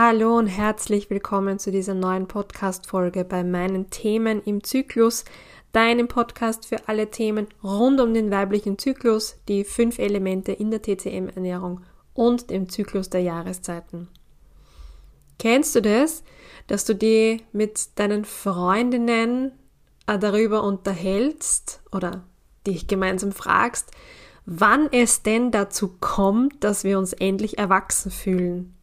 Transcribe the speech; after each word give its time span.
Hallo 0.00 0.38
und 0.38 0.46
herzlich 0.46 1.10
willkommen 1.10 1.58
zu 1.58 1.72
dieser 1.72 1.94
neuen 1.94 2.28
Podcast-Folge 2.28 3.24
bei 3.24 3.42
meinen 3.42 3.90
Themen 3.90 4.40
im 4.44 4.62
Zyklus, 4.62 5.24
deinem 5.72 6.06
Podcast 6.06 6.66
für 6.66 6.86
alle 6.86 7.10
Themen 7.10 7.48
rund 7.64 8.00
um 8.00 8.14
den 8.14 8.30
weiblichen 8.30 8.78
Zyklus, 8.78 9.38
die 9.48 9.64
fünf 9.64 9.98
Elemente 9.98 10.52
in 10.52 10.70
der 10.70 10.82
TCM-Ernährung 10.82 11.80
und 12.14 12.50
dem 12.50 12.68
Zyklus 12.68 13.10
der 13.10 13.22
Jahreszeiten. 13.22 14.06
Kennst 15.40 15.74
du 15.74 15.82
das, 15.82 16.22
dass 16.68 16.84
du 16.84 16.94
die 16.94 17.42
mit 17.50 17.98
deinen 17.98 18.24
Freundinnen 18.24 19.50
äh, 20.06 20.16
darüber 20.16 20.62
unterhältst 20.62 21.82
oder 21.90 22.22
dich 22.68 22.86
gemeinsam 22.86 23.32
fragst, 23.32 23.90
wann 24.46 24.88
es 24.92 25.24
denn 25.24 25.50
dazu 25.50 25.96
kommt, 25.98 26.62
dass 26.62 26.84
wir 26.84 27.00
uns 27.00 27.14
endlich 27.14 27.58
erwachsen 27.58 28.12
fühlen? 28.12 28.77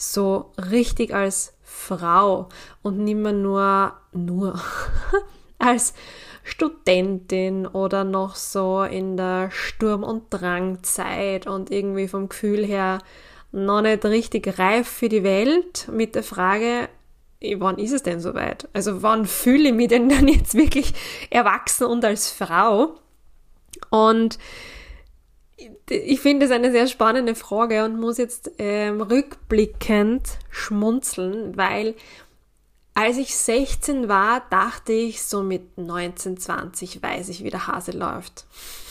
So 0.00 0.52
richtig 0.70 1.14
als 1.14 1.54
Frau 1.62 2.48
und 2.82 2.98
nicht 2.98 3.16
mehr 3.16 3.32
nur, 3.32 3.92
nur 4.12 4.60
als 5.58 5.94
Studentin 6.42 7.66
oder 7.66 8.04
noch 8.04 8.34
so 8.34 8.82
in 8.82 9.16
der 9.16 9.50
Sturm- 9.50 10.02
und 10.02 10.24
Drangzeit 10.30 11.46
und 11.46 11.70
irgendwie 11.70 12.08
vom 12.08 12.28
Gefühl 12.28 12.64
her 12.64 12.98
noch 13.52 13.82
nicht 13.82 14.04
richtig 14.04 14.58
reif 14.58 14.88
für 14.88 15.08
die 15.08 15.22
Welt 15.22 15.88
mit 15.92 16.14
der 16.14 16.22
Frage, 16.22 16.88
wann 17.56 17.78
ist 17.78 17.92
es 17.92 18.02
denn 18.02 18.20
soweit? 18.20 18.68
Also 18.72 19.02
wann 19.02 19.26
fühle 19.26 19.68
ich 19.68 19.74
mich 19.74 19.88
denn 19.88 20.08
dann 20.08 20.28
jetzt 20.28 20.54
wirklich 20.54 20.94
erwachsen 21.30 21.86
und 21.86 22.04
als 22.04 22.30
Frau? 22.30 22.94
Und 23.90 24.38
ich 25.90 26.20
finde 26.20 26.46
es 26.46 26.52
eine 26.52 26.70
sehr 26.70 26.86
spannende 26.86 27.34
Frage 27.34 27.84
und 27.84 27.98
muss 27.98 28.18
jetzt 28.18 28.52
ähm, 28.58 29.00
rückblickend 29.00 30.22
schmunzeln, 30.50 31.56
weil 31.56 31.94
als 32.94 33.18
ich 33.18 33.36
16 33.36 34.08
war, 34.08 34.42
dachte 34.50 34.92
ich, 34.92 35.22
so 35.22 35.42
mit 35.42 35.78
19, 35.78 36.36
20 36.36 37.02
weiß 37.02 37.28
ich, 37.30 37.42
wie 37.44 37.50
der 37.50 37.66
Hase 37.66 37.92
läuft. 37.92 38.46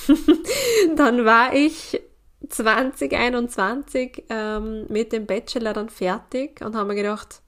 dann 0.96 1.26
war 1.26 1.54
ich 1.54 2.02
2021 2.48 4.24
ähm, 4.30 4.86
mit 4.90 5.12
dem 5.12 5.26
Bachelor 5.26 5.74
dann 5.74 5.90
fertig 5.90 6.62
und 6.62 6.76
habe 6.76 6.90
mir 6.90 6.96
gedacht, 6.96 7.42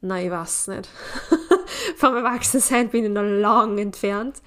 na, 0.00 0.20
ich 0.20 0.30
weiß 0.30 0.68
nicht. 0.68 0.88
Vom 1.96 2.16
Erwachsensein 2.16 2.88
bin 2.88 3.04
ich 3.04 3.10
noch 3.10 3.22
lang 3.22 3.78
entfernt. 3.78 4.42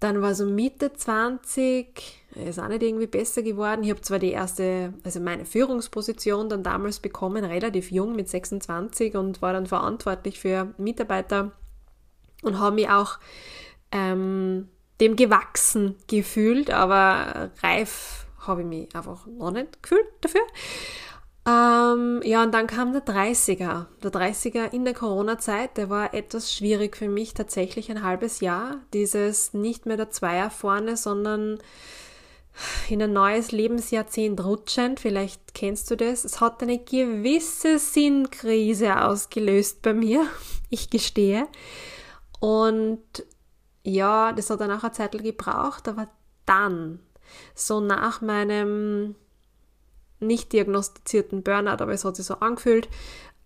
Dann 0.00 0.20
war 0.20 0.34
so 0.34 0.46
Mitte 0.46 0.92
20, 0.92 2.21
ist 2.34 2.58
auch 2.58 2.68
nicht 2.68 2.82
irgendwie 2.82 3.06
besser 3.06 3.42
geworden. 3.42 3.82
Ich 3.82 3.90
habe 3.90 4.00
zwar 4.00 4.18
die 4.18 4.32
erste, 4.32 4.94
also 5.04 5.20
meine 5.20 5.44
Führungsposition 5.44 6.48
dann 6.48 6.62
damals 6.62 7.00
bekommen, 7.00 7.44
relativ 7.44 7.90
jung 7.90 8.16
mit 8.16 8.28
26 8.28 9.16
und 9.16 9.42
war 9.42 9.52
dann 9.52 9.66
verantwortlich 9.66 10.38
für 10.38 10.74
Mitarbeiter 10.78 11.52
und 12.42 12.58
habe 12.58 12.76
mich 12.76 12.88
auch 12.88 13.18
ähm, 13.90 14.68
dem 15.00 15.16
gewachsen 15.16 15.96
gefühlt, 16.06 16.70
aber 16.70 17.50
reif 17.62 18.26
habe 18.38 18.62
ich 18.62 18.66
mich 18.66 18.96
einfach 18.96 19.26
noch 19.26 19.50
nicht 19.50 19.82
gefühlt 19.82 20.06
dafür. 20.20 20.42
Ähm, 21.44 22.20
ja, 22.24 22.44
und 22.44 22.52
dann 22.54 22.68
kam 22.68 22.92
der 22.92 23.04
30er. 23.04 23.86
Der 24.02 24.12
30er 24.12 24.72
in 24.72 24.84
der 24.84 24.94
Corona-Zeit, 24.94 25.76
der 25.76 25.90
war 25.90 26.14
etwas 26.14 26.54
schwierig 26.54 26.96
für 26.96 27.08
mich, 27.08 27.34
tatsächlich 27.34 27.90
ein 27.90 28.04
halbes 28.04 28.40
Jahr. 28.40 28.76
Dieses 28.92 29.52
nicht 29.52 29.86
mehr 29.86 29.96
der 29.96 30.10
Zweier 30.10 30.50
vorne, 30.50 30.96
sondern 30.96 31.58
in 32.88 33.02
ein 33.02 33.12
neues 33.12 33.52
Lebensjahrzehnt 33.52 34.44
rutschend, 34.44 35.00
vielleicht 35.00 35.54
kennst 35.54 35.90
du 35.90 35.96
das, 35.96 36.24
es 36.24 36.40
hat 36.40 36.62
eine 36.62 36.78
gewisse 36.78 37.78
Sinnkrise 37.78 39.02
ausgelöst 39.02 39.82
bei 39.82 39.94
mir, 39.94 40.26
ich 40.70 40.90
gestehe. 40.90 41.46
Und 42.40 43.02
ja, 43.82 44.32
das 44.32 44.50
hat 44.50 44.60
dann 44.60 44.70
auch 44.70 44.82
eine 44.82 44.92
Zeit 44.92 45.12
gebraucht, 45.12 45.88
aber 45.88 46.08
dann, 46.46 47.00
so 47.54 47.80
nach 47.80 48.20
meinem 48.20 49.14
nicht 50.20 50.52
diagnostizierten 50.52 51.42
Burnout, 51.42 51.82
aber 51.82 51.92
es 51.92 52.04
hat 52.04 52.16
sich 52.16 52.26
so 52.26 52.34
angefühlt, 52.34 52.88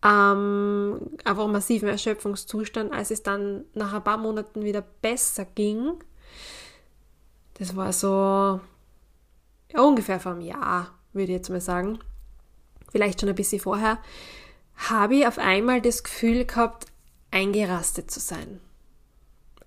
ähm, 0.05 1.01
einfach 1.25 1.47
massiven 1.47 1.89
Erschöpfungszustand, 1.89 2.93
als 2.93 3.11
es 3.11 3.23
dann 3.23 3.65
nach 3.75 3.95
ein 3.95 4.05
paar 4.05 4.19
Monaten 4.19 4.63
wieder 4.63 4.83
besser 4.83 5.47
ging. 5.47 5.93
Das 7.55 7.75
war 7.75 7.93
so 7.93 8.61
ja, 9.73 9.81
ungefähr 9.81 10.21
vor 10.21 10.33
einem 10.33 10.41
Jahr, 10.43 10.95
würde 11.13 11.33
ich 11.33 11.39
jetzt 11.39 11.51
mal 11.51 11.61
sagen, 11.61 11.99
vielleicht 12.91 13.21
schon 13.21 13.29
ein 13.29 13.35
bisschen 13.35 13.61
vorher, 13.61 13.99
habe 14.77 15.17
ich 15.17 15.27
auf 15.27 15.39
einmal 15.39 15.81
das 15.81 16.05
Gefühl 16.05 16.45
gehabt, 16.45 16.87
eingerastet 17.31 18.11
zu 18.11 18.21
sein, 18.21 18.61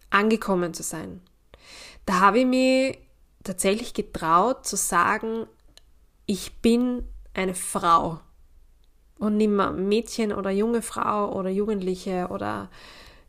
angekommen 0.10 0.74
zu 0.74 0.84
sein. 0.84 1.22
Da 2.06 2.20
habe 2.20 2.40
ich 2.40 2.46
mich 2.46 2.98
tatsächlich 3.44 3.94
getraut 3.94 4.66
zu 4.66 4.76
sagen, 4.76 5.46
ich 6.26 6.62
bin 6.62 7.08
eine 7.34 7.56
Frau 7.56 8.20
und 9.18 9.38
nicht 9.38 9.50
mehr 9.50 9.72
Mädchen 9.72 10.34
oder 10.34 10.50
junge 10.50 10.82
Frau 10.82 11.34
oder 11.34 11.50
Jugendliche 11.50 12.28
oder 12.30 12.70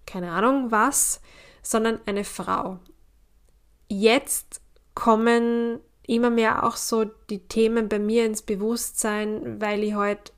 keine 0.06 0.32
Ahnung 0.32 0.70
was, 0.70 1.20
sondern 1.62 2.00
eine 2.06 2.24
Frau. 2.24 2.78
Jetzt 3.88 4.60
kommen 4.94 5.80
immer 6.06 6.30
mehr 6.30 6.64
auch 6.64 6.76
so 6.76 7.04
die 7.04 7.40
Themen 7.40 7.88
bei 7.88 7.98
mir 7.98 8.24
ins 8.24 8.42
Bewusstsein, 8.42 9.60
weil 9.60 9.82
ich 9.84 9.94
halt, 9.94 10.32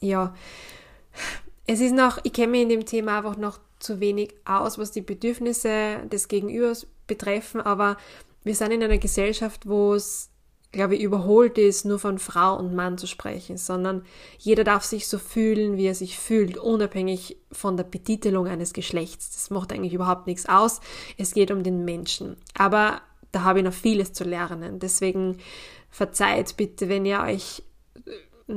ja, 0.00 0.34
es 1.66 1.80
ist 1.80 1.94
noch, 1.94 2.18
ich 2.22 2.32
kenne 2.32 2.48
mich 2.48 2.62
in 2.62 2.68
dem 2.68 2.84
Thema 2.84 3.18
einfach 3.18 3.36
noch 3.36 3.58
zu 3.78 4.00
wenig 4.00 4.34
aus, 4.44 4.78
was 4.78 4.92
die 4.92 5.00
Bedürfnisse 5.00 6.06
des 6.10 6.28
Gegenübers 6.28 6.86
betreffen, 7.06 7.60
aber 7.60 7.96
wir 8.44 8.54
sind 8.54 8.72
in 8.72 8.82
einer 8.82 8.98
Gesellschaft, 8.98 9.68
wo 9.68 9.94
es, 9.94 10.30
glaube 10.72 10.96
ich, 10.96 11.02
überholt 11.02 11.58
ist, 11.58 11.84
nur 11.84 11.98
von 11.98 12.18
Frau 12.18 12.56
und 12.56 12.74
Mann 12.74 12.98
zu 12.98 13.06
sprechen, 13.06 13.56
sondern 13.56 14.04
jeder 14.38 14.64
darf 14.64 14.84
sich 14.84 15.06
so 15.06 15.18
fühlen, 15.18 15.76
wie 15.76 15.86
er 15.86 15.94
sich 15.94 16.18
fühlt, 16.18 16.56
unabhängig 16.56 17.36
von 17.52 17.76
der 17.76 17.84
Betitelung 17.84 18.46
eines 18.46 18.72
Geschlechts. 18.72 19.30
Das 19.32 19.50
macht 19.50 19.72
eigentlich 19.72 19.94
überhaupt 19.94 20.26
nichts 20.26 20.48
aus. 20.48 20.80
Es 21.18 21.34
geht 21.34 21.50
um 21.50 21.62
den 21.62 21.84
Menschen. 21.84 22.36
Aber 22.56 23.02
da 23.32 23.42
habe 23.42 23.60
ich 23.60 23.64
noch 23.64 23.72
vieles 23.72 24.12
zu 24.12 24.24
lernen. 24.24 24.78
Deswegen 24.78 25.38
verzeiht 25.90 26.56
bitte, 26.56 26.88
wenn 26.88 27.04
ihr 27.04 27.20
euch 27.20 27.62
äh, 28.06 28.10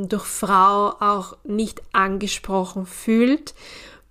durch 0.07 0.25
Frau 0.25 0.89
auch 0.99 1.37
nicht 1.43 1.81
angesprochen 1.93 2.85
fühlt. 2.85 3.55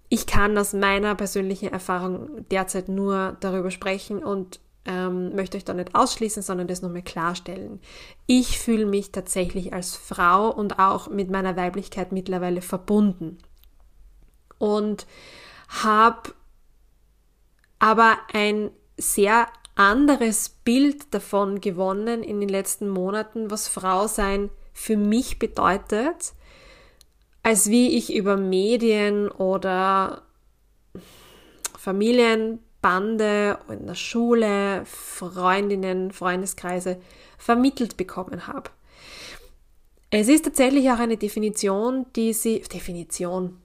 Ich 0.08 0.26
kann 0.26 0.56
aus 0.58 0.72
meiner 0.72 1.14
persönlichen 1.14 1.70
Erfahrung 1.70 2.48
derzeit 2.50 2.88
nur 2.88 3.36
darüber 3.40 3.70
sprechen 3.70 4.22
und 4.22 4.60
ähm, 4.86 5.34
möchte 5.34 5.56
euch 5.56 5.64
da 5.64 5.72
nicht 5.72 5.94
ausschließen, 5.94 6.42
sondern 6.42 6.68
das 6.68 6.82
nochmal 6.82 7.02
klarstellen. 7.02 7.80
Ich 8.26 8.58
fühle 8.58 8.86
mich 8.86 9.12
tatsächlich 9.12 9.72
als 9.72 9.96
Frau 9.96 10.50
und 10.50 10.78
auch 10.78 11.08
mit 11.08 11.30
meiner 11.30 11.56
Weiblichkeit 11.56 12.12
mittlerweile 12.12 12.60
verbunden. 12.60 13.38
Und 14.58 15.06
habe 15.68 16.34
aber 17.78 18.18
ein 18.32 18.70
sehr 18.96 19.48
anderes 19.74 20.48
Bild 20.48 21.12
davon 21.12 21.60
gewonnen 21.60 22.22
in 22.22 22.40
den 22.40 22.48
letzten 22.48 22.88
Monaten, 22.88 23.50
was 23.50 23.68
Frau 23.68 24.06
sein 24.06 24.50
für 24.72 24.96
mich 24.96 25.38
bedeutet, 25.38 26.32
als 27.42 27.68
wie 27.70 27.96
ich 27.96 28.14
über 28.14 28.36
Medien 28.36 29.30
oder 29.30 30.22
Familienbande 31.78 33.58
in 33.68 33.86
der 33.86 33.94
Schule, 33.94 34.84
Freundinnen, 34.86 36.10
Freundeskreise 36.12 36.98
vermittelt 37.36 37.96
bekommen 37.96 38.46
habe. 38.46 38.70
Es 40.10 40.28
ist 40.28 40.44
tatsächlich 40.44 40.90
auch 40.90 40.98
eine 40.98 41.16
Definition, 41.16 42.06
die 42.14 42.32
sie, 42.32 42.60
Definition, 42.60 43.60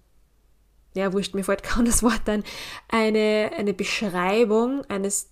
ja, 0.95 1.13
wurscht, 1.13 1.35
mir 1.35 1.43
fällt 1.43 1.63
kaum 1.63 1.85
das 1.85 2.03
Wort 2.03 2.27
ein, 2.27 2.43
eine, 2.89 3.51
eine 3.55 3.73
Beschreibung 3.73 4.83
eines 4.85 5.29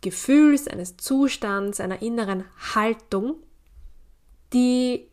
Gefühls, 0.00 0.66
eines 0.66 0.96
Zustands, 0.96 1.80
einer 1.80 2.02
inneren 2.02 2.44
Haltung, 2.74 3.36
die 4.52 5.10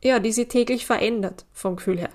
ja, 0.00 0.20
die 0.20 0.30
sich 0.30 0.46
täglich 0.46 0.86
verändert 0.86 1.44
vom 1.52 1.76
Gefühl 1.76 1.98
her. 1.98 2.10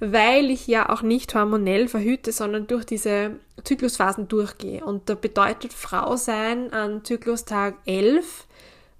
Weil 0.00 0.50
ich 0.50 0.66
ja 0.66 0.88
auch 0.88 1.02
nicht 1.02 1.34
hormonell 1.34 1.88
verhüte, 1.88 2.32
sondern 2.32 2.66
durch 2.66 2.84
diese 2.84 3.32
Zyklusphasen 3.64 4.28
durchgehe. 4.28 4.82
Und 4.82 5.10
da 5.10 5.14
bedeutet 5.14 5.74
Frau 5.74 6.16
sein 6.16 6.72
an 6.72 7.04
Zyklustag 7.04 7.74
11 7.84 8.46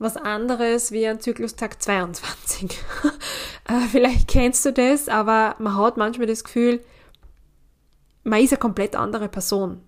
was 0.00 0.16
anderes 0.16 0.92
wie 0.92 1.08
an 1.08 1.20
Zyklustag 1.20 1.82
22. 1.82 2.78
Äh, 3.70 3.86
vielleicht 3.92 4.28
kennst 4.28 4.64
du 4.64 4.72
das, 4.72 5.10
aber 5.10 5.54
man 5.58 5.76
hat 5.76 5.98
manchmal 5.98 6.26
das 6.26 6.42
Gefühl, 6.42 6.80
man 8.24 8.40
ist 8.42 8.54
eine 8.54 8.58
komplett 8.58 8.96
andere 8.96 9.28
Person. 9.28 9.82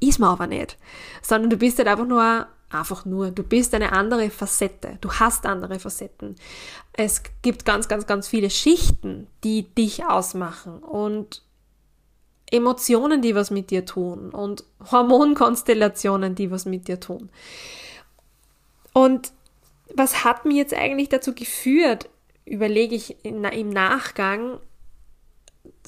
Ist 0.00 0.18
man 0.18 0.30
aber 0.30 0.46
nicht. 0.46 0.78
Sondern 1.22 1.50
du 1.50 1.56
bist 1.56 1.78
halt 1.78 1.88
einfach 1.88 2.06
nur 2.06 2.46
einfach 2.70 3.04
nur. 3.04 3.30
Du 3.30 3.42
bist 3.42 3.74
eine 3.74 3.92
andere 3.92 4.30
Facette. 4.30 4.98
Du 5.00 5.12
hast 5.12 5.46
andere 5.46 5.78
Facetten. 5.78 6.36
Es 6.92 7.22
gibt 7.42 7.64
ganz, 7.64 7.88
ganz, 7.88 8.06
ganz 8.06 8.28
viele 8.28 8.50
Schichten, 8.50 9.26
die 9.44 9.62
dich 9.62 10.04
ausmachen 10.04 10.80
und 10.80 11.42
Emotionen, 12.50 13.22
die 13.22 13.34
was 13.34 13.50
mit 13.50 13.70
dir 13.70 13.84
tun 13.84 14.30
und 14.30 14.64
Hormonkonstellationen, 14.90 16.34
die 16.34 16.50
was 16.50 16.64
mit 16.64 16.88
dir 16.88 16.98
tun. 16.98 17.28
Und 18.92 19.32
was 19.94 20.24
hat 20.24 20.44
mir 20.44 20.56
jetzt 20.56 20.74
eigentlich 20.74 21.08
dazu 21.08 21.34
geführt, 21.34 22.08
überlege 22.44 22.94
ich 22.94 23.16
im 23.22 23.68
Nachgang, 23.70 24.58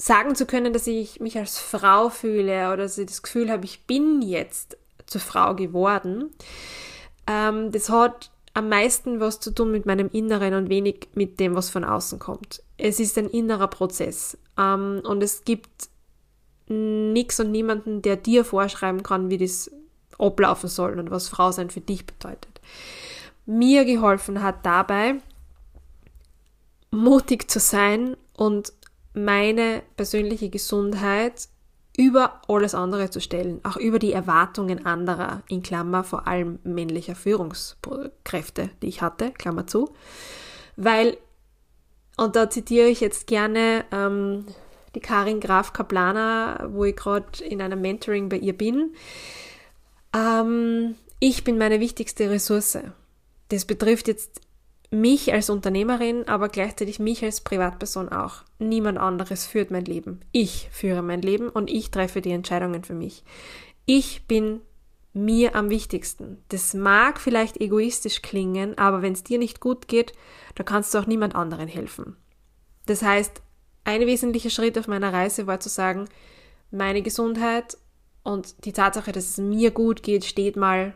sagen 0.01 0.33
zu 0.33 0.47
können, 0.47 0.73
dass 0.73 0.87
ich 0.87 1.19
mich 1.19 1.37
als 1.37 1.59
Frau 1.59 2.09
fühle 2.09 2.67
oder 2.67 2.77
dass 2.77 2.97
ich 2.97 3.05
das 3.05 3.21
Gefühl 3.21 3.51
habe, 3.51 3.65
ich 3.65 3.85
bin 3.85 4.23
jetzt 4.23 4.77
zur 5.05 5.21
Frau 5.21 5.53
geworden. 5.53 6.31
Ähm, 7.27 7.71
das 7.71 7.89
hat 7.89 8.31
am 8.55 8.67
meisten 8.67 9.19
was 9.19 9.39
zu 9.39 9.51
tun 9.51 9.71
mit 9.71 9.85
meinem 9.85 10.09
Inneren 10.11 10.55
und 10.55 10.69
wenig 10.69 11.09
mit 11.13 11.39
dem, 11.39 11.55
was 11.55 11.69
von 11.69 11.83
außen 11.83 12.17
kommt. 12.17 12.63
Es 12.77 12.99
ist 12.99 13.15
ein 13.19 13.29
innerer 13.29 13.67
Prozess 13.67 14.39
ähm, 14.57 15.03
und 15.03 15.21
es 15.21 15.45
gibt 15.45 15.89
nichts 16.67 17.39
und 17.39 17.51
niemanden, 17.51 18.01
der 18.01 18.15
dir 18.15 18.43
vorschreiben 18.43 19.03
kann, 19.03 19.29
wie 19.29 19.37
das 19.37 19.69
ablaufen 20.17 20.67
soll 20.69 20.97
und 20.97 21.11
was 21.11 21.29
Frau 21.29 21.51
sein 21.51 21.69
für 21.69 21.81
dich 21.81 22.07
bedeutet. 22.07 22.59
Mir 23.45 23.85
geholfen 23.85 24.41
hat 24.41 24.65
dabei, 24.65 25.15
mutig 26.89 27.51
zu 27.51 27.59
sein 27.59 28.17
und 28.35 28.73
meine 29.13 29.83
persönliche 29.97 30.49
Gesundheit 30.49 31.47
über 31.97 32.41
alles 32.47 32.73
andere 32.73 33.09
zu 33.09 33.19
stellen, 33.19 33.59
auch 33.63 33.75
über 33.75 33.99
die 33.99 34.13
Erwartungen 34.13 34.85
anderer, 34.85 35.43
in 35.49 35.61
Klammer 35.61 36.03
vor 36.03 36.27
allem 36.27 36.59
männlicher 36.63 37.15
Führungskräfte, 37.15 38.69
die 38.81 38.87
ich 38.87 39.01
hatte, 39.01 39.31
Klammer 39.31 39.67
zu, 39.67 39.93
weil, 40.77 41.17
und 42.15 42.35
da 42.35 42.49
zitiere 42.49 42.87
ich 42.87 43.01
jetzt 43.01 43.27
gerne 43.27 43.83
ähm, 43.91 44.45
die 44.95 45.01
Karin 45.01 45.39
Graf 45.39 45.73
Kaplaner, 45.73 46.69
wo 46.71 46.85
ich 46.85 46.95
gerade 46.95 47.43
in 47.43 47.61
einem 47.61 47.81
Mentoring 47.81 48.29
bei 48.29 48.37
ihr 48.37 48.57
bin, 48.57 48.93
ähm, 50.15 50.95
ich 51.19 51.43
bin 51.43 51.57
meine 51.57 51.79
wichtigste 51.79 52.29
Ressource. 52.29 52.79
Das 53.49 53.65
betrifft 53.65 54.07
jetzt 54.07 54.41
mich 54.91 55.33
als 55.33 55.49
Unternehmerin, 55.49 56.27
aber 56.27 56.49
gleichzeitig 56.49 56.99
mich 56.99 57.23
als 57.23 57.41
Privatperson 57.41 58.09
auch. 58.09 58.43
Niemand 58.59 58.99
anderes 58.99 59.45
führt 59.45 59.71
mein 59.71 59.85
Leben. 59.85 60.19
Ich 60.33 60.69
führe 60.71 61.01
mein 61.01 61.21
Leben 61.21 61.49
und 61.49 61.69
ich 61.69 61.91
treffe 61.91 62.21
die 62.21 62.31
Entscheidungen 62.31 62.83
für 62.83 62.93
mich. 62.93 63.23
Ich 63.85 64.27
bin 64.27 64.61
mir 65.13 65.55
am 65.55 65.69
wichtigsten. 65.69 66.43
Das 66.49 66.73
mag 66.73 67.19
vielleicht 67.19 67.59
egoistisch 67.59 68.21
klingen, 68.21 68.77
aber 68.77 69.01
wenn 69.01 69.13
es 69.13 69.23
dir 69.23 69.39
nicht 69.39 69.61
gut 69.61 69.87
geht, 69.87 70.13
da 70.55 70.63
kannst 70.63 70.93
du 70.93 70.99
auch 70.99 71.07
niemand 71.07 71.35
anderen 71.35 71.67
helfen. 71.67 72.17
Das 72.85 73.01
heißt, 73.01 73.41
ein 73.85 74.01
wesentlicher 74.01 74.49
Schritt 74.49 74.77
auf 74.77 74.87
meiner 74.87 75.13
Reise 75.13 75.47
war 75.47 75.59
zu 75.59 75.69
sagen, 75.69 76.07
meine 76.69 77.01
Gesundheit 77.01 77.77
und 78.23 78.65
die 78.65 78.73
Tatsache, 78.73 79.11
dass 79.11 79.29
es 79.29 79.37
mir 79.37 79.71
gut 79.71 80.03
geht, 80.03 80.25
steht 80.25 80.55
mal 80.55 80.95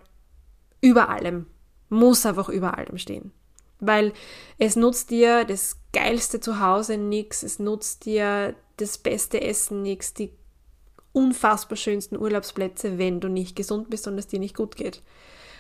über 0.81 1.09
allem. 1.09 1.47
Muss 1.89 2.25
einfach 2.25 2.50
über 2.50 2.77
allem 2.77 2.97
stehen. 2.97 3.31
Weil 3.85 4.13
es 4.57 4.75
nutzt 4.75 5.09
dir 5.09 5.45
das 5.45 5.77
geilste 5.93 6.39
Zuhause 6.39 6.97
nichts, 6.97 7.43
es 7.43 7.59
nutzt 7.59 8.05
dir 8.05 8.55
das 8.77 8.97
beste 8.97 9.41
Essen 9.41 9.81
nichts, 9.81 10.13
die 10.13 10.31
unfassbar 11.13 11.77
schönsten 11.77 12.17
Urlaubsplätze, 12.17 12.97
wenn 12.97 13.21
du 13.21 13.29
nicht 13.29 13.55
gesund 13.55 13.89
bist 13.89 14.07
und 14.07 14.17
es 14.17 14.27
dir 14.27 14.39
nicht 14.39 14.55
gut 14.55 14.75
geht. 14.75 15.01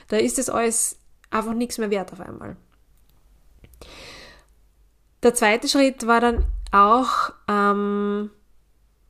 Da 0.09 0.17
ist 0.17 0.37
es 0.37 0.49
alles 0.49 0.99
einfach 1.29 1.53
nichts 1.53 1.77
mehr 1.77 1.89
wert 1.89 2.11
auf 2.11 2.19
einmal. 2.19 2.57
Der 5.23 5.33
zweite 5.33 5.67
Schritt 5.67 6.05
war 6.05 6.19
dann 6.19 6.45
auch 6.71 7.31
ähm, 7.47 8.29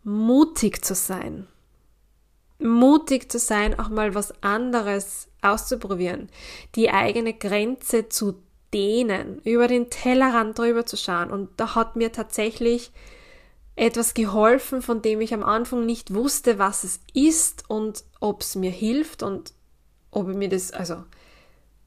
mutig 0.04 0.86
zu 0.86 0.96
sein. 0.96 1.48
Mutig 2.60 3.30
zu 3.30 3.38
sein, 3.38 3.78
auch 3.78 3.90
mal 3.90 4.16
was 4.16 4.42
anderes 4.42 5.28
auszuprobieren, 5.42 6.30
die 6.76 6.90
eigene 6.90 7.34
Grenze 7.34 8.08
zu 8.08 8.45
dehnen, 8.76 9.40
über 9.46 9.70
den 9.70 9.90
Tellerrand 9.90 10.60
drüber 10.60 10.86
zu 10.86 10.98
schauen. 10.98 11.32
Und 11.32 11.50
da 11.56 11.76
hat 11.76 11.96
mir 11.96 12.12
tatsächlich 12.12 12.92
etwas 13.78 14.14
geholfen, 14.14 14.82
von 14.82 15.02
dem 15.02 15.22
ich 15.22 15.34
am 15.34 15.44
Anfang 15.44 15.86
nicht 15.86 16.14
wusste, 16.14 16.60
was 16.60 16.84
es 16.84 17.00
ist 17.14 17.70
und 17.70 18.04
ob 18.20 18.42
es 18.42 18.56
mir 18.56 18.72
hilft 18.72 19.24
und 19.24 19.54
ob 20.12 20.28
mir 20.28 20.50
das, 20.50 20.72
also 20.72 21.04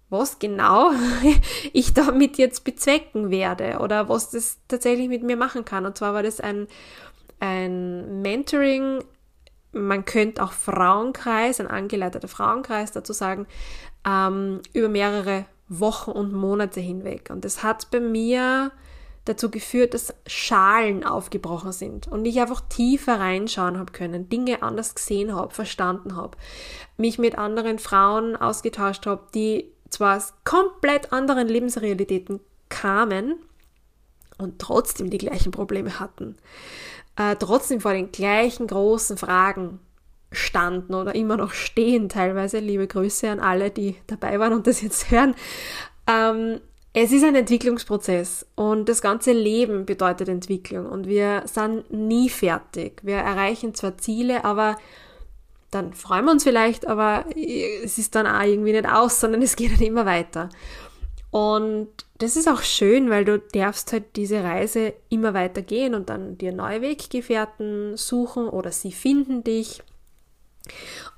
was 0.09 0.39
genau 0.39 0.93
ich 1.75 1.93
damit 1.93 2.39
jetzt 2.39 2.65
bezwecken 2.65 3.31
werde 3.31 3.81
oder 3.81 4.09
was 4.09 4.31
das 4.31 4.59
tatsächlich 4.67 5.09
mit 5.09 5.23
mir 5.23 5.37
machen 5.37 5.67
kann. 5.67 5.85
Und 5.85 5.99
zwar 5.99 6.15
war 6.15 6.23
das 6.23 6.41
ein, 6.41 6.69
ein 7.39 8.23
Mentoring, 8.23 9.05
man 9.73 10.07
könnte 10.07 10.43
auch 10.43 10.53
Frauenkreis, 10.53 11.61
ein 11.61 11.67
angeleiteter 11.67 12.29
Frauenkreis 12.29 12.93
dazu 12.93 13.13
sagen, 13.13 13.47
ähm, 14.07 14.63
über 14.73 14.89
mehrere 14.89 15.45
Wochen 15.69 16.11
und 16.11 16.33
Monate 16.33 16.81
hinweg. 16.81 17.29
Und 17.31 17.45
das 17.45 17.63
hat 17.63 17.91
bei 17.91 18.01
mir 18.01 18.73
dazu 19.29 19.51
geführt, 19.51 19.95
dass 19.95 20.15
Schalen 20.27 21.05
aufgebrochen 21.05 21.73
sind 21.73 22.09
und 22.09 22.25
ich 22.25 22.41
einfach 22.41 22.63
tiefer 22.69 23.21
reinschauen 23.21 23.79
habe 23.79 23.93
können, 23.93 24.29
Dinge 24.29 24.63
anders 24.63 24.95
gesehen 24.95 25.35
habe, 25.35 25.53
verstanden 25.53 26.17
habe, 26.17 26.37
mich 26.97 27.19
mit 27.19 27.37
anderen 27.37 27.79
Frauen 27.79 28.37
ausgetauscht 28.37 29.07
habe, 29.07 29.23
die 29.35 29.71
zwar 29.91 30.17
aus 30.17 30.35
komplett 30.45 31.13
anderen 31.13 31.49
Lebensrealitäten 31.49 32.41
kamen 32.69 33.37
und 34.39 34.59
trotzdem 34.59 35.11
die 35.11 35.19
gleichen 35.19 35.53
Probleme 35.53 36.01
hatten, 36.01 36.37
äh, 37.17 37.37
trotzdem 37.37 37.81
vor 37.81 37.93
den 37.93 38.13
gleichen 38.13 38.67
großen 38.67 39.19
Fragen 39.19 39.81
standen 40.31 40.95
oder 40.95 41.15
immer 41.15 41.37
noch 41.37 41.53
stehen 41.53 42.09
teilweise. 42.09 42.59
Liebe 42.59 42.87
Grüße 42.87 43.29
an 43.31 43.41
alle, 43.41 43.71
die 43.71 43.97
dabei 44.07 44.39
waren 44.39 44.53
und 44.53 44.67
das 44.67 44.83
jetzt 44.83 45.11
hören. 45.11 45.35
Ähm, 46.07 46.61
es 46.93 47.13
ist 47.13 47.25
ein 47.25 47.35
Entwicklungsprozess 47.35 48.47
und 48.55 48.89
das 48.89 49.03
ganze 49.03 49.33
Leben 49.33 49.87
bedeutet 49.87 50.29
Entwicklung 50.29 50.87
und 50.87 51.07
wir 51.07 51.43
sind 51.45 51.93
nie 51.93 52.29
fertig. 52.29 53.01
Wir 53.05 53.17
erreichen 53.17 53.75
zwar 53.75 53.99
Ziele, 53.99 54.45
aber 54.45 54.77
dann 55.71 55.93
freuen 55.93 56.25
wir 56.25 56.33
uns 56.33 56.45
vielleicht, 56.45 56.87
aber 56.87 57.27
es 57.37 57.99
ist 57.99 58.15
dann 58.15 58.27
auch 58.27 58.43
irgendwie 58.43 58.73
nicht 58.73 58.89
aus, 58.89 59.21
sondern 59.21 59.43
es 59.43 59.55
geht 59.55 59.73
dann 59.73 59.87
immer 59.87 60.07
weiter. 60.07 60.49
Und 61.31 61.89
das 62.19 62.37
ist 62.37 62.49
auch 62.49 62.63
schön, 62.63 63.11
weil 63.11 63.25
du 63.25 63.39
darfst 63.39 63.93
halt 63.93 64.17
diese 64.17 64.43
Reise 64.43 64.95
immer 65.11 65.35
weiter 65.35 65.61
gehen 65.61 65.95
und 65.95 66.09
dann 66.09 66.39
dir 66.39 66.53
neue 66.53 66.81
Weggefährten 66.81 67.97
suchen 67.97 68.49
oder 68.49 68.73
sie 68.73 68.93
finden 68.93 69.45
dich. 69.45 69.83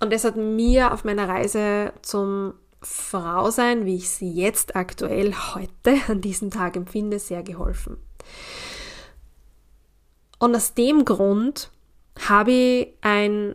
Und 0.01 0.13
das 0.13 0.25
hat 0.25 0.37
mir 0.37 0.93
auf 0.93 1.05
meiner 1.05 1.29
Reise 1.29 1.93
zum 2.03 2.55
Frausein, 2.83 3.85
wie 3.85 3.97
ich 3.97 4.09
sie 4.09 4.33
jetzt 4.33 4.75
aktuell 4.75 5.35
heute 5.55 6.01
an 6.09 6.21
diesem 6.21 6.51
Tag 6.51 6.77
empfinde, 6.77 7.19
sehr 7.19 7.43
geholfen. 7.43 7.99
Und 10.39 10.57
aus 10.57 10.75
dem 10.75 11.05
Grund 11.05 11.71
habe 12.29 12.51
ich 12.51 12.89
ein 13.03 13.55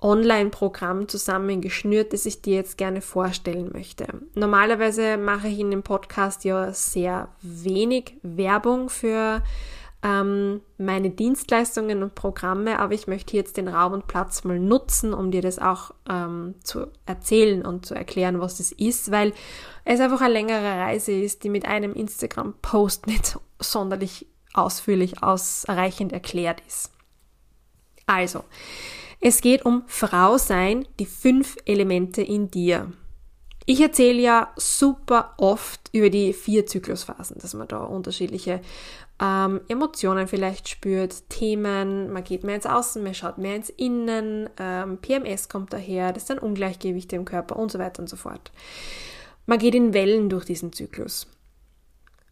Online-Programm 0.00 1.08
zusammengeschnürt, 1.08 2.12
das 2.12 2.26
ich 2.26 2.42
dir 2.42 2.54
jetzt 2.54 2.78
gerne 2.78 3.00
vorstellen 3.00 3.70
möchte. 3.72 4.06
Normalerweise 4.34 5.16
mache 5.16 5.48
ich 5.48 5.58
in 5.58 5.70
dem 5.70 5.82
Podcast 5.82 6.44
ja 6.44 6.72
sehr 6.72 7.28
wenig 7.40 8.14
Werbung 8.22 8.88
für 8.88 9.42
ähm, 10.06 10.60
meine 10.78 11.10
Dienstleistungen 11.10 12.04
und 12.04 12.14
Programme, 12.14 12.78
aber 12.78 12.94
ich 12.94 13.08
möchte 13.08 13.36
jetzt 13.36 13.56
den 13.56 13.66
Raum 13.66 13.92
und 13.92 14.06
Platz 14.06 14.44
mal 14.44 14.60
nutzen, 14.60 15.12
um 15.12 15.32
dir 15.32 15.42
das 15.42 15.58
auch 15.58 15.92
ähm, 16.08 16.54
zu 16.62 16.86
erzählen 17.06 17.66
und 17.66 17.86
zu 17.86 17.94
erklären, 17.94 18.40
was 18.40 18.58
das 18.58 18.70
ist, 18.70 19.10
weil 19.10 19.32
es 19.84 19.98
einfach 19.98 20.20
eine 20.20 20.32
längere 20.32 20.62
Reise 20.62 21.10
ist, 21.12 21.42
die 21.42 21.50
mit 21.50 21.66
einem 21.66 21.92
Instagram-Post 21.92 23.06
nicht 23.08 23.36
sonderlich 23.58 24.26
ausführlich 24.54 25.22
ausreichend 25.24 26.12
erklärt 26.12 26.62
ist. 26.68 26.92
Also, 28.06 28.44
es 29.20 29.40
geht 29.40 29.64
um 29.64 29.82
Frau 29.88 30.38
sein, 30.38 30.86
die 31.00 31.06
fünf 31.06 31.56
Elemente 31.64 32.22
in 32.22 32.48
dir. 32.48 32.92
Ich 33.68 33.80
erzähle 33.80 34.20
ja 34.20 34.52
super 34.56 35.34
oft 35.38 35.90
über 35.92 36.08
die 36.10 36.32
vier 36.32 36.66
Zyklusphasen, 36.66 37.38
dass 37.40 37.54
man 37.54 37.66
da 37.66 37.78
unterschiedliche 37.78 38.60
ähm, 39.20 39.60
Emotionen 39.68 40.28
vielleicht 40.28 40.68
spürt, 40.68 41.28
Themen, 41.30 42.12
man 42.12 42.24
geht 42.24 42.44
mehr 42.44 42.56
ins 42.56 42.66
Außen, 42.66 43.02
man 43.02 43.14
schaut 43.14 43.38
mehr 43.38 43.56
ins 43.56 43.70
Innen, 43.70 44.50
ähm, 44.58 44.98
PMS 44.98 45.48
kommt 45.48 45.72
daher, 45.72 46.12
das 46.12 46.26
sind 46.26 46.42
Ungleichgewichte 46.42 47.16
im 47.16 47.24
Körper 47.24 47.56
und 47.56 47.72
so 47.72 47.78
weiter 47.78 48.00
und 48.00 48.08
so 48.08 48.16
fort. 48.16 48.52
Man 49.46 49.58
geht 49.58 49.74
in 49.74 49.94
Wellen 49.94 50.28
durch 50.28 50.44
diesen 50.44 50.72
Zyklus. 50.72 51.28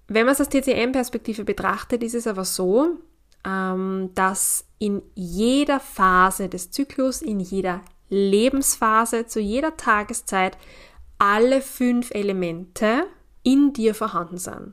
Wenn 0.08 0.26
man 0.26 0.34
es 0.34 0.40
aus 0.40 0.50
TCM-Perspektive 0.50 1.44
betrachtet, 1.44 2.02
ist 2.02 2.14
es 2.14 2.26
aber 2.26 2.44
so, 2.44 2.98
ähm, 3.46 4.10
dass 4.14 4.66
in 4.78 5.00
jeder 5.14 5.80
Phase 5.80 6.48
des 6.48 6.70
Zyklus, 6.70 7.22
in 7.22 7.40
jeder 7.40 7.80
Lebensphase, 8.10 9.26
zu 9.26 9.40
jeder 9.40 9.76
Tageszeit 9.76 10.58
alle 11.18 11.62
fünf 11.62 12.10
Elemente 12.10 13.04
in 13.44 13.72
dir 13.72 13.94
vorhanden 13.94 14.38
sind. 14.38 14.72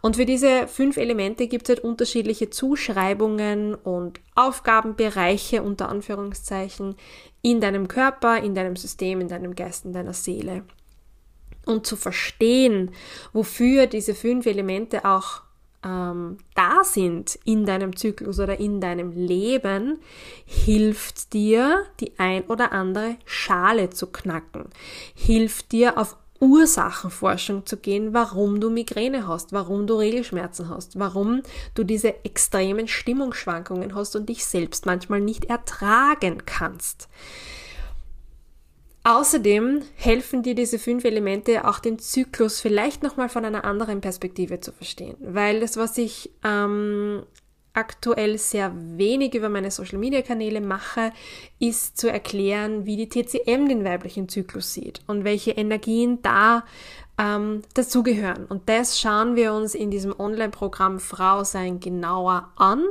Und 0.00 0.16
für 0.16 0.26
diese 0.26 0.68
fünf 0.68 0.96
Elemente 0.96 1.48
gibt 1.48 1.68
es 1.68 1.76
halt 1.76 1.84
unterschiedliche 1.84 2.50
Zuschreibungen 2.50 3.74
und 3.74 4.20
Aufgabenbereiche 4.36 5.62
unter 5.62 5.88
Anführungszeichen 5.88 6.94
in 7.42 7.60
deinem 7.60 7.88
Körper, 7.88 8.38
in 8.38 8.54
deinem 8.54 8.76
System, 8.76 9.20
in 9.20 9.28
deinem 9.28 9.56
Geist, 9.56 9.84
in 9.84 9.92
deiner 9.92 10.12
Seele. 10.12 10.62
Und 11.66 11.86
zu 11.86 11.96
verstehen, 11.96 12.92
wofür 13.32 13.86
diese 13.86 14.14
fünf 14.14 14.46
Elemente 14.46 15.04
auch 15.04 15.42
ähm, 15.82 16.38
da 16.54 16.84
sind 16.84 17.38
in 17.44 17.64
deinem 17.64 17.96
Zyklus 17.96 18.38
oder 18.38 18.60
in 18.60 18.80
deinem 18.80 19.12
Leben, 19.12 19.98
hilft 20.44 21.32
dir, 21.32 21.86
die 22.00 22.18
ein 22.18 22.44
oder 22.44 22.72
andere 22.72 23.16
Schale 23.24 23.90
zu 23.90 24.08
knacken, 24.08 24.66
hilft 25.14 25.72
dir 25.72 25.96
auf 25.96 26.16
Ursachenforschung 26.40 27.66
zu 27.66 27.76
gehen, 27.76 28.14
warum 28.14 28.60
du 28.60 28.70
Migräne 28.70 29.28
hast, 29.28 29.52
warum 29.52 29.86
du 29.86 29.94
Regelschmerzen 29.94 30.68
hast, 30.70 30.98
warum 30.98 31.42
du 31.74 31.84
diese 31.84 32.24
extremen 32.24 32.88
Stimmungsschwankungen 32.88 33.94
hast 33.94 34.16
und 34.16 34.28
dich 34.28 34.44
selbst 34.44 34.86
manchmal 34.86 35.20
nicht 35.20 35.44
ertragen 35.44 36.42
kannst. 36.46 37.08
Außerdem 39.02 39.82
helfen 39.96 40.42
dir 40.42 40.54
diese 40.54 40.78
fünf 40.78 41.04
Elemente 41.04 41.66
auch 41.66 41.78
den 41.78 41.98
Zyklus 41.98 42.60
vielleicht 42.60 43.02
nochmal 43.02 43.30
von 43.30 43.44
einer 43.46 43.64
anderen 43.64 44.00
Perspektive 44.02 44.60
zu 44.60 44.72
verstehen, 44.72 45.16
weil 45.20 45.60
das, 45.60 45.78
was 45.78 45.96
ich 45.96 46.30
ähm, 46.44 47.22
aktuell 47.72 48.38
sehr 48.38 48.72
wenig 48.74 49.34
über 49.34 49.48
meine 49.48 49.70
Social-Media-Kanäle 49.70 50.60
mache, 50.60 51.12
ist 51.58 51.98
zu 51.98 52.10
erklären, 52.10 52.86
wie 52.86 52.96
die 52.96 53.08
TCM 53.08 53.68
den 53.68 53.84
weiblichen 53.84 54.28
Zyklus 54.28 54.72
sieht 54.72 55.00
und 55.06 55.24
welche 55.24 55.52
Energien 55.52 56.20
da 56.22 56.64
ähm, 57.20 57.62
dazugehören. 57.74 58.46
Und 58.46 58.68
das 58.68 58.98
schauen 58.98 59.36
wir 59.36 59.52
uns 59.52 59.74
in 59.74 59.90
diesem 59.90 60.18
Online-Programm 60.18 60.98
Frau 60.98 61.44
sein 61.44 61.78
genauer 61.78 62.50
an. 62.56 62.82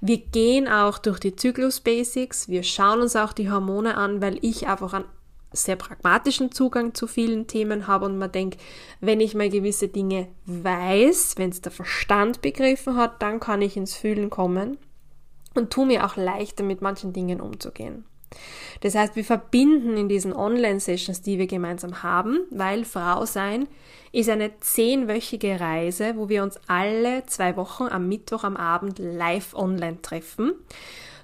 Wir 0.00 0.18
gehen 0.18 0.68
auch 0.68 0.98
durch 0.98 1.20
die 1.20 1.36
Zyklus-Basics, 1.36 2.48
wir 2.48 2.62
schauen 2.62 3.02
uns 3.02 3.14
auch 3.14 3.32
die 3.32 3.50
Hormone 3.50 3.96
an, 3.96 4.22
weil 4.22 4.38
ich 4.42 4.66
einfach 4.66 4.94
einen 4.94 5.04
sehr 5.52 5.76
pragmatischen 5.76 6.52
Zugang 6.52 6.94
zu 6.94 7.06
vielen 7.06 7.46
Themen 7.46 7.86
habe 7.86 8.04
und 8.06 8.18
man 8.18 8.32
denkt, 8.32 8.60
wenn 9.00 9.20
ich 9.20 9.34
mal 9.34 9.48
gewisse 9.48 9.88
Dinge 9.88 10.28
weiß, 10.46 11.34
wenn 11.36 11.50
es 11.50 11.60
der 11.60 11.72
Verstand 11.72 12.42
begriffen 12.42 12.96
hat, 12.96 13.22
dann 13.22 13.40
kann 13.40 13.62
ich 13.62 13.76
ins 13.76 13.94
Fühlen 13.94 14.30
kommen 14.30 14.78
und 15.54 15.70
tu 15.70 15.84
mir 15.84 16.04
auch 16.04 16.16
leichter 16.16 16.64
mit 16.64 16.82
manchen 16.82 17.12
Dingen 17.12 17.40
umzugehen. 17.40 18.04
Das 18.80 18.94
heißt, 18.94 19.16
wir 19.16 19.24
verbinden 19.24 19.96
in 19.96 20.08
diesen 20.08 20.34
Online-Sessions, 20.34 21.22
die 21.22 21.38
wir 21.38 21.46
gemeinsam 21.46 22.02
haben, 22.02 22.40
weil 22.50 22.84
Frau 22.84 23.24
sein 23.24 23.68
ist 24.12 24.28
eine 24.28 24.58
zehnwöchige 24.60 25.60
Reise, 25.60 26.14
wo 26.16 26.28
wir 26.28 26.42
uns 26.42 26.58
alle 26.66 27.24
zwei 27.26 27.56
Wochen 27.56 27.84
am 27.84 28.08
Mittwoch 28.08 28.44
am 28.44 28.56
Abend 28.56 28.98
live 28.98 29.54
online 29.54 30.00
treffen. 30.02 30.52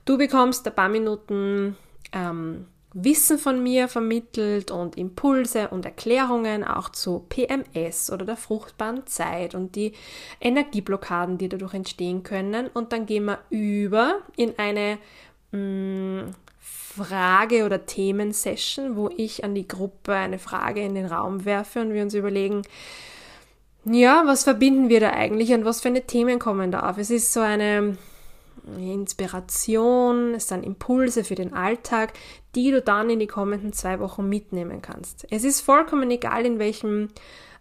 Du 0.04 0.18
bekommst 0.18 0.66
ein 0.66 0.74
paar 0.74 0.88
Minuten 0.88 1.76
ähm, 2.12 2.66
Wissen 2.96 3.38
von 3.38 3.60
mir 3.60 3.88
vermittelt 3.88 4.70
und 4.70 4.96
Impulse 4.96 5.68
und 5.68 5.84
Erklärungen 5.84 6.62
auch 6.62 6.88
zu 6.90 7.26
PMS 7.28 8.12
oder 8.12 8.24
der 8.24 8.36
fruchtbaren 8.36 9.04
Zeit 9.06 9.56
und 9.56 9.74
die 9.74 9.92
Energieblockaden, 10.40 11.36
die 11.36 11.48
dadurch 11.48 11.74
entstehen 11.74 12.22
können. 12.22 12.68
Und 12.72 12.92
dann 12.92 13.06
gehen 13.06 13.24
wir 13.24 13.40
über 13.50 14.20
in 14.36 14.56
eine 14.58 14.98
mm, 15.50 16.30
Frage- 16.60 17.64
oder 17.64 17.84
Themensession, 17.84 18.94
wo 18.94 19.10
ich 19.16 19.42
an 19.42 19.56
die 19.56 19.66
Gruppe 19.66 20.14
eine 20.14 20.38
Frage 20.38 20.80
in 20.80 20.94
den 20.94 21.06
Raum 21.06 21.44
werfe 21.44 21.80
und 21.80 21.92
wir 21.92 22.02
uns 22.02 22.14
überlegen, 22.14 22.62
ja, 23.84 24.22
was 24.24 24.44
verbinden 24.44 24.88
wir 24.88 25.00
da 25.00 25.10
eigentlich 25.10 25.52
und 25.52 25.64
was 25.64 25.80
für 25.80 25.88
eine 25.88 26.06
Themen 26.06 26.38
kommen 26.38 26.70
da 26.70 26.88
auf? 26.88 26.96
Es 26.98 27.10
ist 27.10 27.32
so 27.32 27.40
eine 27.40 27.98
Inspiration, 28.78 30.34
es 30.34 30.48
sind 30.48 30.64
Impulse 30.64 31.24
für 31.24 31.34
den 31.34 31.52
Alltag, 31.52 32.14
die 32.54 32.70
du 32.70 32.80
dann 32.80 33.10
in 33.10 33.18
die 33.18 33.26
kommenden 33.26 33.72
zwei 33.72 34.00
Wochen 34.00 34.28
mitnehmen 34.28 34.82
kannst. 34.82 35.26
Es 35.30 35.44
ist 35.44 35.60
vollkommen 35.60 36.10
egal, 36.10 36.46
in 36.46 36.58
welchem 36.58 37.08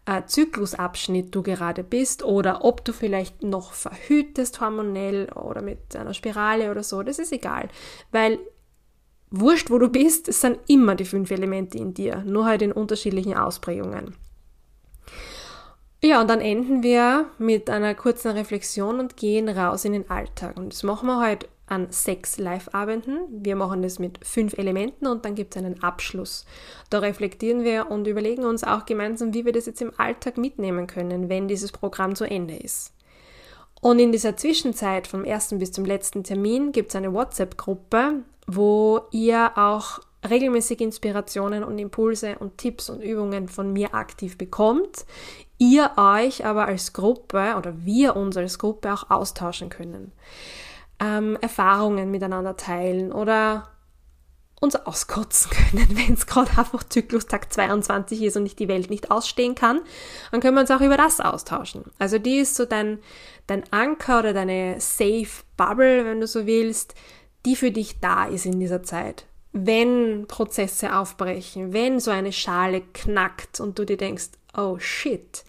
äh, 0.05 0.23
Zyklusabschnitt 0.25 1.33
du 1.33 1.43
gerade 1.43 1.83
bist 1.83 2.23
oder 2.23 2.63
ob 2.63 2.83
du 2.83 2.93
vielleicht 2.93 3.43
noch 3.43 3.73
verhütest 3.73 4.59
hormonell 4.61 5.29
oder 5.31 5.61
mit 5.61 5.95
einer 5.95 6.13
Spirale 6.13 6.71
oder 6.71 6.83
so, 6.83 7.03
das 7.03 7.19
ist 7.19 7.31
egal, 7.31 7.69
weil 8.11 8.39
wurscht, 9.29 9.71
wo 9.71 9.79
du 9.79 9.89
bist, 9.89 10.27
es 10.27 10.41
sind 10.41 10.59
immer 10.67 10.95
die 10.95 11.05
fünf 11.05 11.31
Elemente 11.31 11.77
in 11.77 11.93
dir, 11.93 12.23
nur 12.25 12.45
halt 12.45 12.61
in 12.61 12.71
unterschiedlichen 12.71 13.35
Ausprägungen. 13.35 14.15
Ja, 16.03 16.19
und 16.19 16.29
dann 16.29 16.41
enden 16.41 16.83
wir 16.83 17.27
mit 17.37 17.69
einer 17.69 17.95
kurzen 17.95 18.31
Reflexion 18.31 18.99
und 18.99 19.15
gehen 19.15 19.47
raus 19.47 19.85
in 19.85 19.93
den 19.93 20.09
Alltag. 20.09 20.57
Und 20.57 20.73
das 20.73 20.83
machen 20.83 21.07
wir 21.07 21.25
heute 21.25 21.47
an 21.67 21.87
sechs 21.89 22.37
Live-Abenden. 22.37 23.19
Wir 23.29 23.55
machen 23.55 23.81
das 23.81 23.99
mit 23.99 24.19
fünf 24.25 24.57
Elementen 24.57 25.07
und 25.07 25.25
dann 25.25 25.35
gibt 25.35 25.55
es 25.55 25.63
einen 25.63 25.81
Abschluss. 25.81 26.45
Da 26.89 26.99
reflektieren 26.99 27.63
wir 27.63 27.89
und 27.89 28.07
überlegen 28.07 28.45
uns 28.45 28.63
auch 28.63 28.85
gemeinsam, 28.85 29.33
wie 29.33 29.45
wir 29.45 29.53
das 29.53 29.65
jetzt 29.65 29.81
im 29.81 29.91
Alltag 29.97 30.37
mitnehmen 30.37 30.87
können, 30.87 31.29
wenn 31.29 31.47
dieses 31.47 31.71
Programm 31.71 32.15
zu 32.15 32.25
Ende 32.25 32.55
ist. 32.55 32.93
Und 33.81 33.99
in 33.99 34.11
dieser 34.11 34.37
Zwischenzeit 34.37 35.07
vom 35.07 35.25
ersten 35.25 35.59
bis 35.59 35.71
zum 35.71 35.85
letzten 35.85 36.23
Termin 36.23 36.71
gibt 36.71 36.89
es 36.89 36.95
eine 36.95 37.13
WhatsApp-Gruppe, 37.13 38.23
wo 38.47 39.01
ihr 39.11 39.57
auch 39.57 39.99
regelmäßig 40.29 40.79
Inspirationen 40.79 41.65
und 41.65 41.79
Impulse 41.79 42.37
und 42.39 42.57
Tipps 42.57 42.89
und 42.89 43.01
Übungen 43.01 43.49
von 43.49 43.73
mir 43.73 43.93
aktiv 43.93 44.37
bekommt 44.37 45.05
ihr 45.63 45.91
euch 45.97 46.45
aber 46.45 46.65
als 46.65 46.93
Gruppe 46.93 47.55
oder 47.57 47.73
wir 47.85 48.15
uns 48.15 48.35
als 48.37 48.59
Gruppe 48.59 48.93
auch 48.93 49.09
austauschen 49.09 49.69
können. 49.69 50.11
Ähm, 51.03 51.37
Erfahrungen 51.41 52.11
miteinander 52.11 52.55
teilen 52.55 53.11
oder 53.11 53.67
uns 54.63 54.75
auskotzen 54.75 55.51
können, 55.51 55.87
wenn 55.97 56.13
es 56.13 56.25
gerade 56.25 56.49
einfach 56.57 56.83
Zyklustag 56.83 57.51
22 57.51 58.23
ist 58.23 58.37
und 58.37 58.45
ich 58.45 58.55
die 58.55 58.69
Welt 58.69 58.89
nicht 58.89 59.11
ausstehen 59.11 59.53
kann, 59.53 59.81
dann 60.31 60.39
können 60.39 60.55
wir 60.55 60.61
uns 60.61 60.71
auch 60.71 60.81
über 60.81 60.97
das 60.97 61.19
austauschen. 61.19 61.83
Also 61.99 62.17
die 62.17 62.37
ist 62.37 62.55
so 62.55 62.65
dein, 62.65 62.99
dein 63.45 63.63
Anker 63.71 64.19
oder 64.19 64.33
deine 64.33 64.79
Safe 64.79 65.27
Bubble, 65.57 66.05
wenn 66.05 66.21
du 66.21 66.27
so 66.27 66.45
willst, 66.47 66.95
die 67.45 67.57
für 67.57 67.71
dich 67.71 67.99
da 67.99 68.25
ist 68.25 68.45
in 68.45 68.59
dieser 68.59 68.83
Zeit. 68.83 69.25
Wenn 69.51 70.25
Prozesse 70.27 70.95
aufbrechen, 70.95 71.73
wenn 71.73 71.99
so 71.99 72.09
eine 72.09 72.31
Schale 72.31 72.81
knackt 72.93 73.59
und 73.59 73.77
du 73.77 73.85
dir 73.85 73.97
denkst, 73.97 74.29
oh 74.57 74.79
shit, 74.79 75.43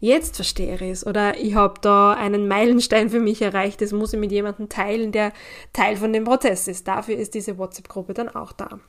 jetzt 0.00 0.36
verstehe 0.36 0.74
ich 0.74 0.82
es 0.82 1.06
oder 1.06 1.38
ich 1.38 1.54
habe 1.54 1.80
da 1.80 2.12
einen 2.12 2.48
Meilenstein 2.48 3.10
für 3.10 3.20
mich 3.20 3.42
erreicht, 3.42 3.80
das 3.80 3.92
muss 3.92 4.12
ich 4.12 4.20
mit 4.20 4.32
jemandem 4.32 4.68
teilen, 4.68 5.12
der 5.12 5.32
Teil 5.72 5.96
von 5.96 6.12
dem 6.12 6.24
Prozess 6.24 6.68
ist. 6.68 6.88
Dafür 6.88 7.16
ist 7.16 7.34
diese 7.34 7.58
WhatsApp-Gruppe 7.58 8.14
dann 8.14 8.28
auch 8.28 8.52
da. 8.52 8.80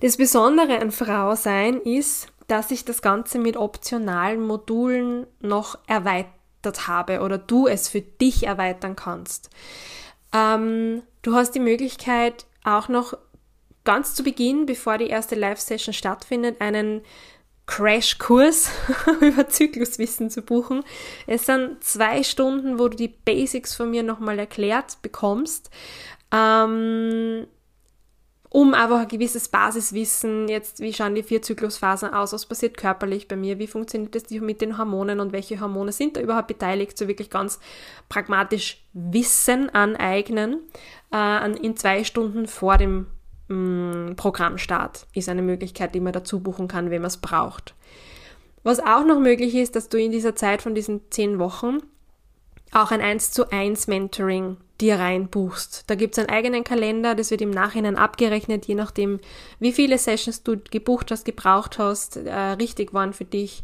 Das 0.00 0.16
Besondere 0.16 0.80
an 0.80 0.90
Frau 0.90 1.34
sein 1.34 1.80
ist, 1.80 2.28
dass 2.46 2.70
ich 2.70 2.84
das 2.84 3.02
Ganze 3.02 3.38
mit 3.38 3.56
optionalen 3.56 4.42
Modulen 4.46 5.26
noch 5.40 5.78
erweitert 5.86 6.88
habe 6.88 7.20
oder 7.20 7.38
du 7.38 7.66
es 7.66 7.88
für 7.88 8.00
dich 8.00 8.46
erweitern 8.46 8.96
kannst. 8.96 9.50
Ähm, 10.34 11.02
du 11.22 11.34
hast 11.34 11.52
die 11.52 11.60
Möglichkeit 11.60 12.46
auch 12.64 12.88
noch 12.88 13.16
ganz 13.84 14.14
zu 14.14 14.22
Beginn, 14.24 14.66
bevor 14.66 14.98
die 14.98 15.08
erste 15.08 15.34
Live-Session 15.34 15.94
stattfindet, 15.94 16.60
einen 16.60 17.02
Crashkurs 17.66 18.70
über 19.20 19.48
Zykluswissen 19.48 20.30
zu 20.30 20.42
buchen. 20.42 20.84
Es 21.26 21.46
sind 21.46 21.82
zwei 21.82 22.22
Stunden, 22.22 22.78
wo 22.78 22.88
du 22.88 22.96
die 22.96 23.08
Basics 23.08 23.74
von 23.74 23.90
mir 23.90 24.02
nochmal 24.02 24.38
erklärt 24.38 25.00
bekommst, 25.02 25.70
ähm, 26.30 27.46
um 28.50 28.72
einfach 28.72 29.00
ein 29.00 29.08
gewisses 29.08 29.48
Basiswissen, 29.48 30.46
jetzt 30.46 30.78
wie 30.78 30.92
schauen 30.92 31.16
die 31.16 31.24
vier 31.24 31.42
Zyklusphasen 31.42 32.14
aus, 32.14 32.32
was 32.32 32.46
passiert 32.46 32.76
körperlich 32.76 33.26
bei 33.26 33.34
mir, 33.34 33.58
wie 33.58 33.66
funktioniert 33.66 34.14
das 34.14 34.30
mit 34.30 34.60
den 34.60 34.78
Hormonen 34.78 35.18
und 35.18 35.32
welche 35.32 35.58
Hormone 35.58 35.90
sind 35.90 36.16
da 36.16 36.20
überhaupt 36.20 36.46
beteiligt, 36.46 36.96
so 36.96 37.08
wirklich 37.08 37.30
ganz 37.30 37.58
pragmatisch 38.08 38.84
Wissen 38.92 39.70
aneignen 39.70 40.60
äh, 41.12 41.50
in 41.56 41.76
zwei 41.76 42.04
Stunden 42.04 42.46
vor 42.46 42.78
dem 42.78 43.06
Programmstart 43.48 45.06
ist 45.12 45.28
eine 45.28 45.42
Möglichkeit, 45.42 45.94
die 45.94 46.00
man 46.00 46.12
dazu 46.12 46.40
buchen 46.40 46.68
kann, 46.68 46.90
wenn 46.90 47.02
man 47.02 47.08
es 47.08 47.18
braucht. 47.18 47.74
Was 48.62 48.80
auch 48.80 49.04
noch 49.04 49.20
möglich 49.20 49.54
ist, 49.54 49.76
dass 49.76 49.90
du 49.90 49.98
in 49.98 50.10
dieser 50.10 50.34
Zeit 50.34 50.62
von 50.62 50.74
diesen 50.74 51.02
zehn 51.10 51.38
Wochen 51.38 51.78
auch 52.72 52.90
ein 52.90 53.02
1 53.02 53.30
zu 53.30 53.50
1 53.52 53.86
Mentoring 53.86 54.56
dir 54.80 54.98
reinbuchst. 54.98 55.84
Da 55.86 55.94
gibt 55.94 56.14
es 56.14 56.18
einen 56.18 56.34
eigenen 56.34 56.64
Kalender, 56.64 57.14
das 57.14 57.30
wird 57.30 57.42
im 57.42 57.50
Nachhinein 57.50 57.96
abgerechnet, 57.96 58.66
je 58.66 58.74
nachdem, 58.74 59.20
wie 59.60 59.72
viele 59.72 59.98
Sessions 59.98 60.42
du 60.42 60.58
gebucht 60.58 61.10
hast, 61.10 61.24
gebraucht 61.24 61.78
hast, 61.78 62.16
äh, 62.16 62.32
richtig 62.32 62.92
waren 62.92 63.12
für 63.12 63.24
dich, 63.24 63.62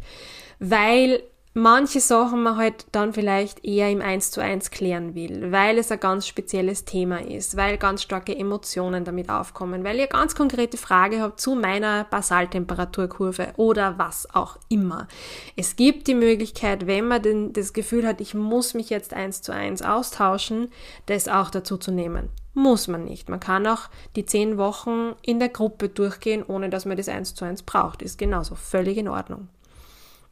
weil 0.60 1.22
manche 1.52 2.00
Sachen 2.00 2.42
man 2.42 2.56
halt 2.56 2.86
dann 2.92 3.12
vielleicht 3.12 3.64
eher 3.64 3.90
im 3.90 4.00
Eins 4.00 4.30
zu 4.30 4.40
eins 4.40 4.70
klären 4.70 5.14
will, 5.14 5.50
weil 5.50 5.78
es 5.78 5.90
ein 5.90 5.98
ganz 5.98 6.26
spezielles 6.26 6.84
Thema 6.84 7.20
ist, 7.20 7.56
weil 7.56 7.76
ganz 7.76 8.02
starke 8.02 8.36
Emotionen 8.36 9.04
damit 9.04 9.30
aufkommen, 9.30 9.82
weil 9.82 9.98
ihr 9.98 10.06
ganz 10.06 10.34
konkrete 10.34 10.76
Frage 10.76 11.20
habt 11.20 11.40
zu 11.40 11.56
meiner 11.56 12.04
Basaltemperaturkurve 12.04 13.54
oder 13.56 13.98
was 13.98 14.32
auch 14.34 14.58
immer. 14.68 15.08
Es 15.56 15.74
gibt 15.74 16.06
die 16.06 16.14
Möglichkeit, 16.14 16.86
wenn 16.86 17.08
man 17.08 17.22
denn 17.22 17.52
das 17.52 17.72
Gefühl 17.72 18.06
hat, 18.06 18.20
ich 18.20 18.34
muss 18.34 18.74
mich 18.74 18.90
jetzt 18.90 19.12
eins 19.12 19.42
zu 19.42 19.52
eins 19.52 19.82
austauschen, 19.82 20.68
das 21.06 21.26
auch 21.26 21.50
dazu 21.50 21.76
zu 21.76 21.90
nehmen. 21.90 22.28
Muss 22.54 22.88
man 22.88 23.04
nicht. 23.04 23.28
Man 23.28 23.40
kann 23.40 23.66
auch 23.66 23.88
die 24.16 24.26
zehn 24.26 24.58
Wochen 24.58 25.14
in 25.22 25.38
der 25.38 25.50
Gruppe 25.50 25.88
durchgehen, 25.88 26.44
ohne 26.46 26.68
dass 26.68 26.84
man 26.84 26.96
das 26.96 27.08
eins 27.08 27.34
zu 27.34 27.44
eins 27.44 27.62
braucht. 27.62 28.02
Ist 28.02 28.18
genauso 28.18 28.56
völlig 28.56 28.98
in 28.98 29.08
Ordnung. 29.08 29.48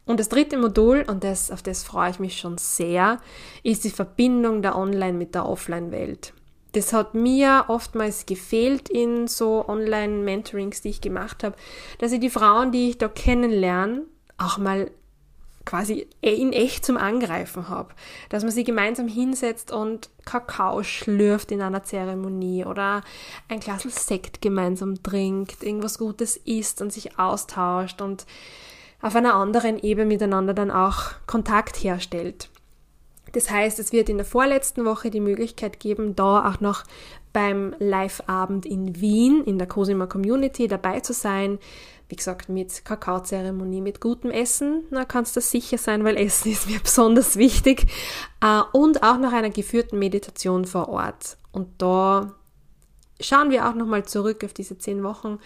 Und 0.09 0.19
das 0.19 0.31
dritte 0.31 0.57
Modul, 0.57 1.05
und 1.07 1.23
das, 1.23 1.51
auf 1.51 1.63
das 1.63 1.85
freue 1.85 2.11
ich 2.11 2.19
mich 2.19 2.39
schon 2.39 2.57
sehr, 2.57 3.21
ist 3.63 3.85
die 3.85 3.91
Verbindung 3.91 4.63
der 4.63 4.75
Online- 4.75 5.19
mit 5.19 5.35
der 5.35 5.47
Offline-Welt. 5.47 6.33
Das 6.73 6.95
hat 6.95 7.15
mir 7.15 7.67
oftmals 7.69 8.25
gefehlt 8.25 8.89
in 8.89 9.29
so 9.29 9.69
Online-Mentorings, 9.69 10.81
die 10.81 10.89
ich 10.89 11.03
gemacht 11.03 11.45
habe, 11.45 11.57
dass 11.99 12.13
ich 12.13 12.21
die 12.21 12.31
Frauen, 12.31 12.73
die 12.73 12.89
ich 12.89 12.99
da 12.99 13.09
kennenlerne, 13.09 14.05
auch 14.39 14.57
mal 14.57 14.91
quasi 15.67 16.09
in 16.23 16.55
echt 16.55 16.87
zum 16.87 16.97
Angreifen 16.97 17.69
habe. 17.69 17.93
Dass 18.31 18.43
man 18.43 18.53
sie 18.53 18.65
gemeinsam 18.65 19.09
hinsetzt 19.09 19.71
und 19.71 20.09
Kakao 20.25 20.83
schlürft 20.85 21.53
in 21.53 21.61
einer 21.61 21.85
Zeremonie 21.85 22.65
oder 22.65 23.03
ein 23.51 23.61
Glas 23.61 23.83
Sekt 23.83 24.41
gemeinsam 24.41 25.03
trinkt, 25.03 25.63
irgendwas 25.63 25.99
Gutes 25.99 26.39
isst 26.39 26.81
und 26.81 26.95
sich 26.95 27.19
austauscht 27.19 28.01
und 28.01 28.25
auf 29.01 29.15
einer 29.15 29.35
anderen 29.35 29.79
Ebene 29.79 30.07
miteinander 30.07 30.55
dann 30.55 30.71
auch 30.71 31.13
Kontakt 31.27 31.77
herstellt. 31.77 32.49
Das 33.33 33.51
heißt, 33.51 33.79
es 33.79 33.93
wird 33.93 34.09
in 34.09 34.17
der 34.17 34.27
vorletzten 34.27 34.85
Woche 34.85 35.11
die 35.11 35.21
Möglichkeit 35.21 35.81
geben, 35.81 36.17
da 36.17 36.49
auch 36.49 36.61
noch 36.61 36.85
beim 37.33 37.75
Live-Abend 37.79 38.65
in 38.65 39.01
Wien 39.01 39.45
in 39.45 39.59
der 39.59 39.69
Cosima 39.69 40.07
Community 40.07 40.67
dabei 40.67 41.01
zu 41.01 41.13
sein. 41.13 41.59
Wie 42.09 42.17
gesagt, 42.17 42.49
mit 42.49 42.87
Kakaozeremonie, 42.87 43.83
mit 43.83 44.01
gutem 44.01 44.31
Essen, 44.31 44.85
da 44.91 45.05
kannst 45.05 45.37
du 45.37 45.43
sicher 45.43 45.77
sein, 45.77 46.05
weil 46.05 46.17
Essen 46.17 46.51
ist 46.51 46.69
mir 46.69 46.81
besonders 46.83 47.37
wichtig. 47.37 47.87
Äh, 48.41 48.63
und 48.73 49.03
auch 49.03 49.19
noch 49.19 49.33
einer 49.33 49.51
geführten 49.51 49.99
Meditation 49.99 50.65
vor 50.65 50.89
Ort. 50.89 51.37
Und 51.53 51.69
da 51.79 52.35
schauen 53.21 53.51
wir 53.51 53.69
auch 53.69 53.75
nochmal 53.75 54.05
zurück 54.05 54.45
auf 54.45 54.53
diese 54.53 54.79
zehn 54.79 55.03
Wochen, 55.03 55.39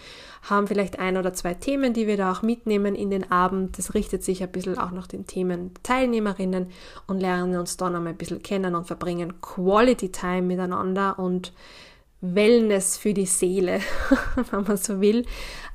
haben 0.43 0.67
vielleicht 0.67 0.99
ein 0.99 1.17
oder 1.17 1.33
zwei 1.33 1.53
Themen, 1.53 1.93
die 1.93 2.07
wir 2.07 2.17
da 2.17 2.31
auch 2.31 2.41
mitnehmen 2.41 2.95
in 2.95 3.09
den 3.09 3.31
Abend. 3.31 3.77
Das 3.77 3.93
richtet 3.93 4.23
sich 4.23 4.43
ein 4.43 4.51
bisschen 4.51 4.77
auch 4.77 4.91
nach 4.91 5.07
den 5.07 5.25
Themen 5.27 5.71
Teilnehmerinnen 5.83 6.67
und 7.07 7.19
lernen 7.19 7.57
uns 7.59 7.77
da 7.77 7.89
nochmal 7.89 8.13
ein 8.13 8.17
bisschen 8.17 8.43
kennen 8.43 8.75
und 8.75 8.85
verbringen 8.85 9.41
Quality 9.41 10.11
Time 10.11 10.43
miteinander 10.43 11.17
und 11.19 11.53
Wellness 12.23 12.97
für 12.97 13.13
die 13.13 13.25
Seele, 13.25 13.81
wenn 14.51 14.63
man 14.63 14.77
so 14.77 15.01
will, 15.01 15.25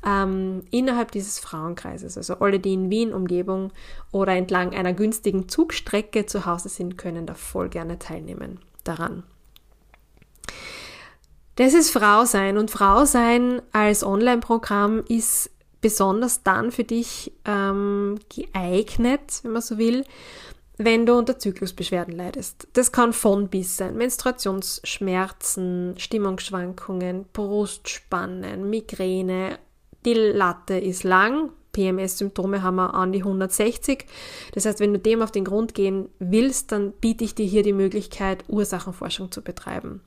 ähm, 0.04 0.64
innerhalb 0.70 1.10
dieses 1.10 1.38
Frauenkreises. 1.38 2.16
Also 2.16 2.38
alle, 2.38 2.58
die 2.58 2.72
in 2.72 2.88
Wien 2.88 3.12
Umgebung 3.12 3.70
oder 4.12 4.34
entlang 4.34 4.72
einer 4.72 4.94
günstigen 4.94 5.48
Zugstrecke 5.48 6.24
zu 6.24 6.46
Hause 6.46 6.70
sind, 6.70 6.96
können 6.96 7.26
da 7.26 7.34
voll 7.34 7.68
gerne 7.68 7.98
teilnehmen 7.98 8.60
daran. 8.82 9.24
Das 11.58 11.74
ist 11.74 11.90
Frau 11.90 12.24
sein 12.24 12.56
und 12.56 12.70
Frau 12.70 13.04
sein 13.04 13.60
als 13.72 14.04
Online-Programm 14.04 15.02
ist 15.08 15.50
besonders 15.80 16.44
dann 16.44 16.70
für 16.70 16.84
dich 16.84 17.32
ähm, 17.44 18.20
geeignet, 18.28 19.40
wenn 19.42 19.50
man 19.50 19.62
so 19.62 19.76
will, 19.76 20.04
wenn 20.76 21.04
du 21.04 21.18
unter 21.18 21.36
Zyklusbeschwerden 21.36 22.14
leidest. 22.14 22.68
Das 22.74 22.92
kann 22.92 23.12
von 23.12 23.48
bis 23.48 23.76
sein. 23.76 23.96
Menstruationsschmerzen, 23.96 25.94
Stimmungsschwankungen, 25.98 27.26
Brustspannen, 27.32 28.70
Migräne. 28.70 29.58
Die 30.04 30.14
Latte 30.14 30.78
ist 30.78 31.02
lang. 31.02 31.50
PMS-Symptome 31.72 32.62
haben 32.62 32.76
wir 32.76 32.94
an 32.94 33.10
die 33.10 33.24
160. 33.24 34.06
Das 34.52 34.64
heißt, 34.64 34.78
wenn 34.78 34.92
du 34.92 35.00
dem 35.00 35.22
auf 35.22 35.32
den 35.32 35.44
Grund 35.44 35.74
gehen 35.74 36.08
willst, 36.20 36.70
dann 36.70 36.92
biete 36.92 37.24
ich 37.24 37.34
dir 37.34 37.46
hier 37.46 37.64
die 37.64 37.72
Möglichkeit, 37.72 38.44
Ursachenforschung 38.46 39.32
zu 39.32 39.42
betreiben. 39.42 40.02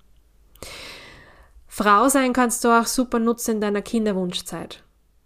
Frau 1.73 2.09
sein 2.09 2.33
kannst 2.33 2.65
du 2.65 2.67
auch 2.67 2.85
super 2.85 3.17
nutzen 3.17 3.51
in 3.51 3.61
deiner 3.61 3.81
Kinderwunschzeit, 3.81 4.83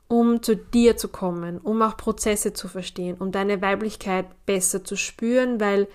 um 0.08 0.44
zu 0.44 0.56
dir 0.56 0.96
zu 0.96 1.08
kommen, 1.08 1.58
um 1.58 1.82
auch 1.82 1.98
Prozesse 1.98 2.54
zu 2.54 2.68
verstehen, 2.68 3.18
um 3.18 3.32
deine 3.32 3.64
Weiblichkeit 3.64 4.28
besser 4.46 4.84
zu 4.84 4.96
spüren, 4.96 5.60
weil 5.60 5.88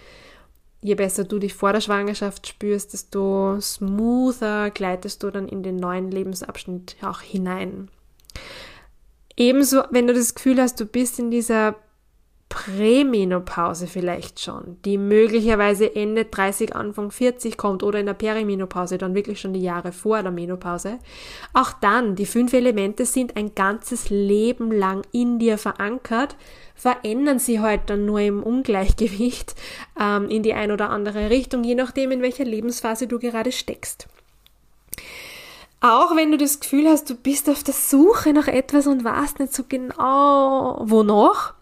je 0.82 0.96
besser 0.96 1.22
du 1.22 1.38
dich 1.38 1.54
vor 1.54 1.72
der 1.72 1.80
Schwangerschaft 1.80 2.48
spürst, 2.48 2.94
desto 2.94 3.60
smoother 3.60 4.72
gleitest 4.72 5.22
du 5.22 5.30
dann 5.30 5.46
in 5.46 5.62
den 5.62 5.76
neuen 5.76 6.10
Lebensabschnitt 6.10 6.96
auch 7.00 7.20
hinein. 7.20 7.88
Ebenso, 9.36 9.84
wenn 9.90 10.08
du 10.08 10.14
das 10.14 10.34
Gefühl 10.34 10.60
hast, 10.60 10.80
du 10.80 10.84
bist 10.84 11.20
in 11.20 11.30
dieser 11.30 11.76
Prämenopause 12.50 13.86
vielleicht 13.86 14.40
schon, 14.40 14.76
die 14.84 14.98
möglicherweise 14.98 15.94
Ende 15.94 16.24
30, 16.24 16.74
Anfang 16.74 17.12
40 17.12 17.56
kommt 17.56 17.84
oder 17.84 18.00
in 18.00 18.06
der 18.06 18.14
Perimenopause, 18.14 18.98
dann 18.98 19.14
wirklich 19.14 19.40
schon 19.40 19.52
die 19.52 19.62
Jahre 19.62 19.92
vor 19.92 20.20
der 20.22 20.32
Menopause. 20.32 20.98
Auch 21.54 21.70
dann, 21.80 22.16
die 22.16 22.26
fünf 22.26 22.52
Elemente 22.52 23.06
sind 23.06 23.36
ein 23.36 23.54
ganzes 23.54 24.10
Leben 24.10 24.72
lang 24.72 25.02
in 25.12 25.38
dir 25.38 25.58
verankert, 25.58 26.36
verändern 26.74 27.38
sie 27.38 27.60
halt 27.60 27.82
dann 27.86 28.04
nur 28.04 28.20
im 28.20 28.42
Ungleichgewicht 28.42 29.54
ähm, 29.98 30.28
in 30.28 30.42
die 30.42 30.52
ein 30.52 30.72
oder 30.72 30.90
andere 30.90 31.30
Richtung, 31.30 31.62
je 31.62 31.76
nachdem, 31.76 32.10
in 32.10 32.20
welcher 32.20 32.44
Lebensphase 32.44 33.06
du 33.06 33.20
gerade 33.20 33.52
steckst. 33.52 34.08
Auch 35.80 36.16
wenn 36.16 36.32
du 36.32 36.36
das 36.36 36.58
Gefühl 36.58 36.88
hast, 36.88 37.08
du 37.08 37.14
bist 37.14 37.48
auf 37.48 37.62
der 37.62 37.74
Suche 37.74 38.32
nach 38.32 38.48
etwas 38.48 38.88
und 38.88 39.04
weißt 39.04 39.38
nicht 39.38 39.54
so 39.54 39.62
genau, 39.66 40.82
wonach, 40.82 41.54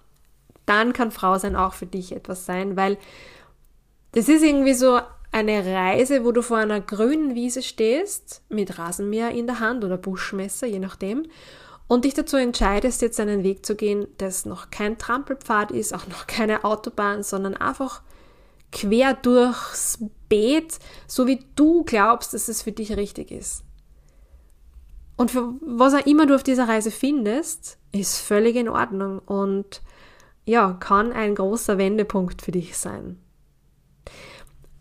dann 0.69 0.93
kann 0.93 1.11
Frau 1.11 1.39
sein 1.39 1.57
auch 1.57 1.75
für 1.75 1.87
dich 1.87 2.13
etwas 2.13 2.47
sein, 2.47 2.77
weil 2.77 2.99
das 4.13 4.29
ist 4.29 4.43
irgendwie 4.43 4.75
so 4.75 5.01
eine 5.31 5.65
Reise, 5.65 6.25
wo 6.25 6.33
du 6.33 6.43
vor 6.43 6.57
einer 6.59 6.81
grünen 6.81 7.35
Wiese 7.35 7.63
stehst, 7.63 8.43
mit 8.49 8.79
Rasenmäher 8.79 9.31
in 9.31 9.47
der 9.47 9.61
Hand 9.61 9.85
oder 9.85 9.99
Buschmesser, 9.99 10.67
je 10.67 10.79
nachdem, 10.79 11.27
und 11.87 12.05
dich 12.05 12.15
dazu 12.15 12.37
entscheidest, 12.37 13.03
jetzt 13.03 13.19
einen 13.19 13.43
Weg 13.43 13.65
zu 13.65 13.75
gehen, 13.75 14.07
das 14.19 14.45
noch 14.45 14.71
kein 14.71 14.99
Trampelpfad 14.99 15.71
ist, 15.71 15.95
auch 15.95 16.07
noch 16.07 16.27
keine 16.27 16.65
Autobahn, 16.65 17.23
sondern 17.23 17.57
einfach 17.57 18.03
quer 18.73 19.15
durchs 19.15 19.99
Beet, 20.29 20.79
so 21.07 21.27
wie 21.27 21.45
du 21.57 21.85
glaubst, 21.85 22.35
dass 22.35 22.49
es 22.49 22.63
für 22.63 22.73
dich 22.73 22.97
richtig 22.97 23.31
ist. 23.31 23.65
Und 25.17 25.31
für 25.31 25.55
was 25.63 25.95
auch 25.95 26.07
immer 26.07 26.27
du 26.27 26.35
auf 26.35 26.43
dieser 26.43 26.69
Reise 26.69 26.91
findest, 26.91 27.79
ist 27.93 28.19
völlig 28.19 28.55
in 28.57 28.69
Ordnung 28.69 29.19
und 29.21 29.83
ja, 30.49 30.73
kann 30.81 31.13
ein 31.13 31.35
großer 31.35 31.77
Wendepunkt 31.77 32.41
für 32.41 32.53
dich 32.53 32.79
sein. 32.79 33.19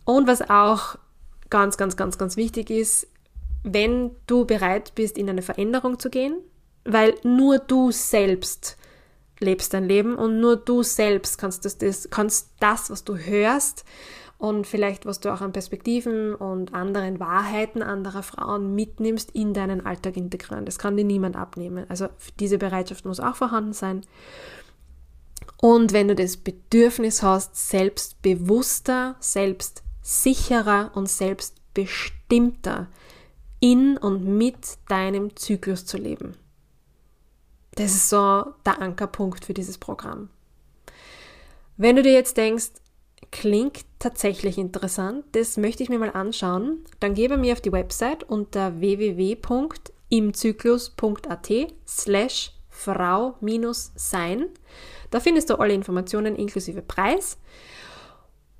Und 0.05 0.25
was 0.25 0.49
auch 0.49 0.95
ganz, 1.49 1.75
ganz, 1.75 1.97
ganz, 1.97 2.17
ganz 2.17 2.37
wichtig 2.37 2.69
ist, 2.69 3.07
wenn 3.63 4.11
du 4.27 4.45
bereit 4.45 4.95
bist, 4.95 5.17
in 5.17 5.29
eine 5.29 5.41
Veränderung 5.41 5.99
zu 5.99 6.09
gehen, 6.09 6.37
weil 6.85 7.15
nur 7.23 7.59
du 7.59 7.91
selbst 7.91 8.77
lebst 9.39 9.73
dein 9.73 9.83
Leben 9.83 10.15
und 10.15 10.39
nur 10.39 10.55
du 10.55 10.83
selbst 10.83 11.37
kannst 11.37 11.65
das, 11.65 11.77
das, 11.77 12.09
kannst 12.09 12.51
das, 12.61 12.89
was 12.89 13.03
du 13.03 13.17
hörst 13.17 13.83
und 14.37 14.65
vielleicht 14.65 15.05
was 15.05 15.19
du 15.19 15.33
auch 15.33 15.41
an 15.41 15.51
Perspektiven 15.51 16.33
und 16.33 16.73
anderen 16.73 17.19
Wahrheiten 17.19 17.81
anderer 17.83 18.23
Frauen 18.23 18.73
mitnimmst, 18.73 19.31
in 19.31 19.53
deinen 19.53 19.85
Alltag 19.85 20.15
integrieren. 20.15 20.63
Das 20.63 20.79
kann 20.79 20.95
dir 20.95 21.03
niemand 21.03 21.35
abnehmen. 21.35 21.85
Also 21.89 22.07
diese 22.39 22.57
Bereitschaft 22.57 23.03
muss 23.03 23.19
auch 23.19 23.35
vorhanden 23.35 23.73
sein. 23.73 24.03
Und 25.59 25.91
wenn 25.91 26.07
du 26.07 26.15
das 26.15 26.37
Bedürfnis 26.37 27.23
hast, 27.23 27.69
selbstbewusster, 27.69 29.15
selbstsicherer 29.19 30.91
und 30.93 31.09
selbstbestimmter 31.09 32.87
in 33.59 33.97
und 33.97 34.23
mit 34.23 34.77
deinem 34.87 35.35
Zyklus 35.35 35.85
zu 35.85 35.97
leben. 35.97 36.37
Das 37.75 37.95
ist 37.95 38.09
so 38.09 38.45
der 38.65 38.81
Ankerpunkt 38.81 39.45
für 39.45 39.53
dieses 39.53 39.77
Programm. 39.77 40.29
Wenn 41.75 41.95
du 41.95 42.01
dir 42.01 42.13
jetzt 42.13 42.37
denkst, 42.37 42.71
klingt 43.31 43.85
tatsächlich 43.99 44.57
interessant, 44.57 45.25
das 45.33 45.57
möchte 45.57 45.83
ich 45.83 45.89
mir 45.89 45.99
mal 45.99 46.11
anschauen, 46.11 46.85
dann 46.99 47.13
gebe 47.13 47.37
mir 47.37 47.53
auf 47.53 47.61
die 47.61 47.71
Website 47.71 48.23
unter 48.23 48.79
www.imzyklus.at 48.79 51.51
slash 51.87 52.56
frau-sein 52.77 54.49
da 55.09 55.19
findest 55.19 55.49
du 55.49 55.55
alle 55.55 55.73
Informationen 55.73 56.35
inklusive 56.35 56.81
Preis. 56.81 57.37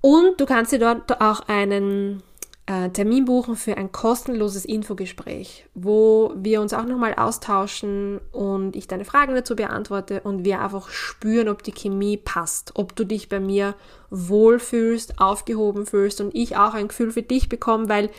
Und 0.02 0.40
du 0.40 0.46
kannst 0.46 0.72
dir 0.72 0.80
dort 0.80 1.20
auch 1.22 1.42
einen 1.48 2.24
äh, 2.68 2.90
Termin 2.90 3.26
buchen 3.26 3.56
für 3.56 3.76
ein 3.78 3.92
kostenloses 3.92 4.64
Infogespräch, 4.64 5.66
wo 5.74 6.32
wir 6.36 6.62
uns 6.62 6.74
auch 6.74 6.86
nochmal 6.86 7.16
austauschen 7.16 8.20
und 8.32 8.76
ich 8.76 8.88
deine 8.88 9.06
Fragen 9.06 9.36
dazu 9.36 9.56
beantworte 9.56 10.22
und 10.22 10.46
wir 10.46 10.62
einfach 10.62 10.90
spüren, 10.90 11.50
ob 11.50 11.64
die 11.64 11.72
Chemie 11.72 12.18
passt, 12.18 12.74
ob 12.76 12.96
du 12.96 13.06
dich 13.06 13.28
bei 13.28 13.40
mir 13.40 13.76
wohlfühlst, 14.10 15.20
aufgehoben 15.20 15.86
fühlst 15.86 16.22
und 16.22 16.36
ich 16.36 16.56
auch 16.56 16.74
ein 16.74 16.90
Gefühl 16.90 17.12
für 17.12 17.24
dich 17.24 17.50
bekomme, 17.50 17.90
weil 17.90 18.10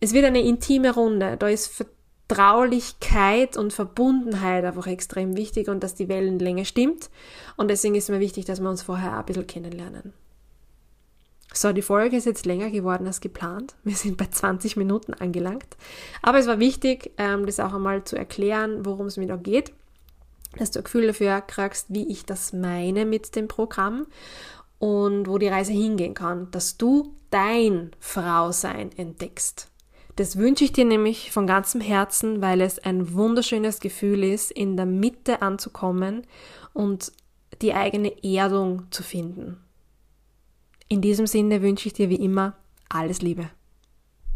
es 0.00 0.12
wird 0.12 0.24
eine 0.24 0.42
intime 0.42 0.92
Runde. 0.92 1.36
Da 1.38 1.48
ist 1.48 1.84
Vertraulichkeit 2.34 3.56
und 3.56 3.72
Verbundenheit 3.72 4.64
einfach 4.64 4.86
extrem 4.86 5.36
wichtig 5.36 5.68
und 5.68 5.82
dass 5.82 5.94
die 5.94 6.08
Wellenlänge 6.08 6.64
stimmt. 6.64 7.10
Und 7.56 7.68
deswegen 7.68 7.94
ist 7.94 8.08
mir 8.08 8.20
wichtig, 8.20 8.46
dass 8.46 8.60
wir 8.60 8.70
uns 8.70 8.82
vorher 8.82 9.18
ein 9.18 9.24
bisschen 9.26 9.46
kennenlernen. 9.46 10.12
So, 11.54 11.72
die 11.72 11.82
Folge 11.82 12.16
ist 12.16 12.24
jetzt 12.24 12.46
länger 12.46 12.70
geworden 12.70 13.06
als 13.06 13.20
geplant. 13.20 13.74
Wir 13.84 13.96
sind 13.96 14.16
bei 14.16 14.26
20 14.26 14.76
Minuten 14.76 15.12
angelangt. 15.12 15.76
Aber 16.22 16.38
es 16.38 16.46
war 16.46 16.58
wichtig, 16.58 17.12
ähm, 17.18 17.44
das 17.44 17.60
auch 17.60 17.74
einmal 17.74 18.04
zu 18.04 18.16
erklären, 18.16 18.86
worum 18.86 19.06
es 19.06 19.18
mir 19.18 19.26
da 19.26 19.36
geht, 19.36 19.72
dass 20.56 20.70
du 20.70 20.80
ein 20.80 20.84
Gefühl 20.84 21.08
dafür 21.08 21.40
kriegst, 21.42 21.86
wie 21.90 22.10
ich 22.10 22.24
das 22.24 22.54
meine 22.54 23.04
mit 23.04 23.36
dem 23.36 23.48
Programm 23.48 24.06
und 24.78 25.28
wo 25.28 25.36
die 25.36 25.48
Reise 25.48 25.72
hingehen 25.72 26.14
kann, 26.14 26.50
dass 26.50 26.78
du 26.78 27.14
dein 27.30 27.90
Frausein 28.00 28.90
entdeckst. 28.96 29.71
Das 30.16 30.36
wünsche 30.36 30.64
ich 30.64 30.72
dir 30.72 30.84
nämlich 30.84 31.30
von 31.30 31.46
ganzem 31.46 31.80
Herzen, 31.80 32.42
weil 32.42 32.60
es 32.60 32.78
ein 32.78 33.14
wunderschönes 33.14 33.80
Gefühl 33.80 34.24
ist, 34.24 34.50
in 34.50 34.76
der 34.76 34.86
Mitte 34.86 35.40
anzukommen 35.40 36.26
und 36.74 37.12
die 37.62 37.72
eigene 37.72 38.22
Erdung 38.22 38.90
zu 38.90 39.02
finden. 39.02 39.58
In 40.88 41.00
diesem 41.00 41.26
Sinne 41.26 41.62
wünsche 41.62 41.88
ich 41.88 41.94
dir 41.94 42.10
wie 42.10 42.16
immer 42.16 42.56
alles 42.90 43.22
Liebe. 43.22 43.48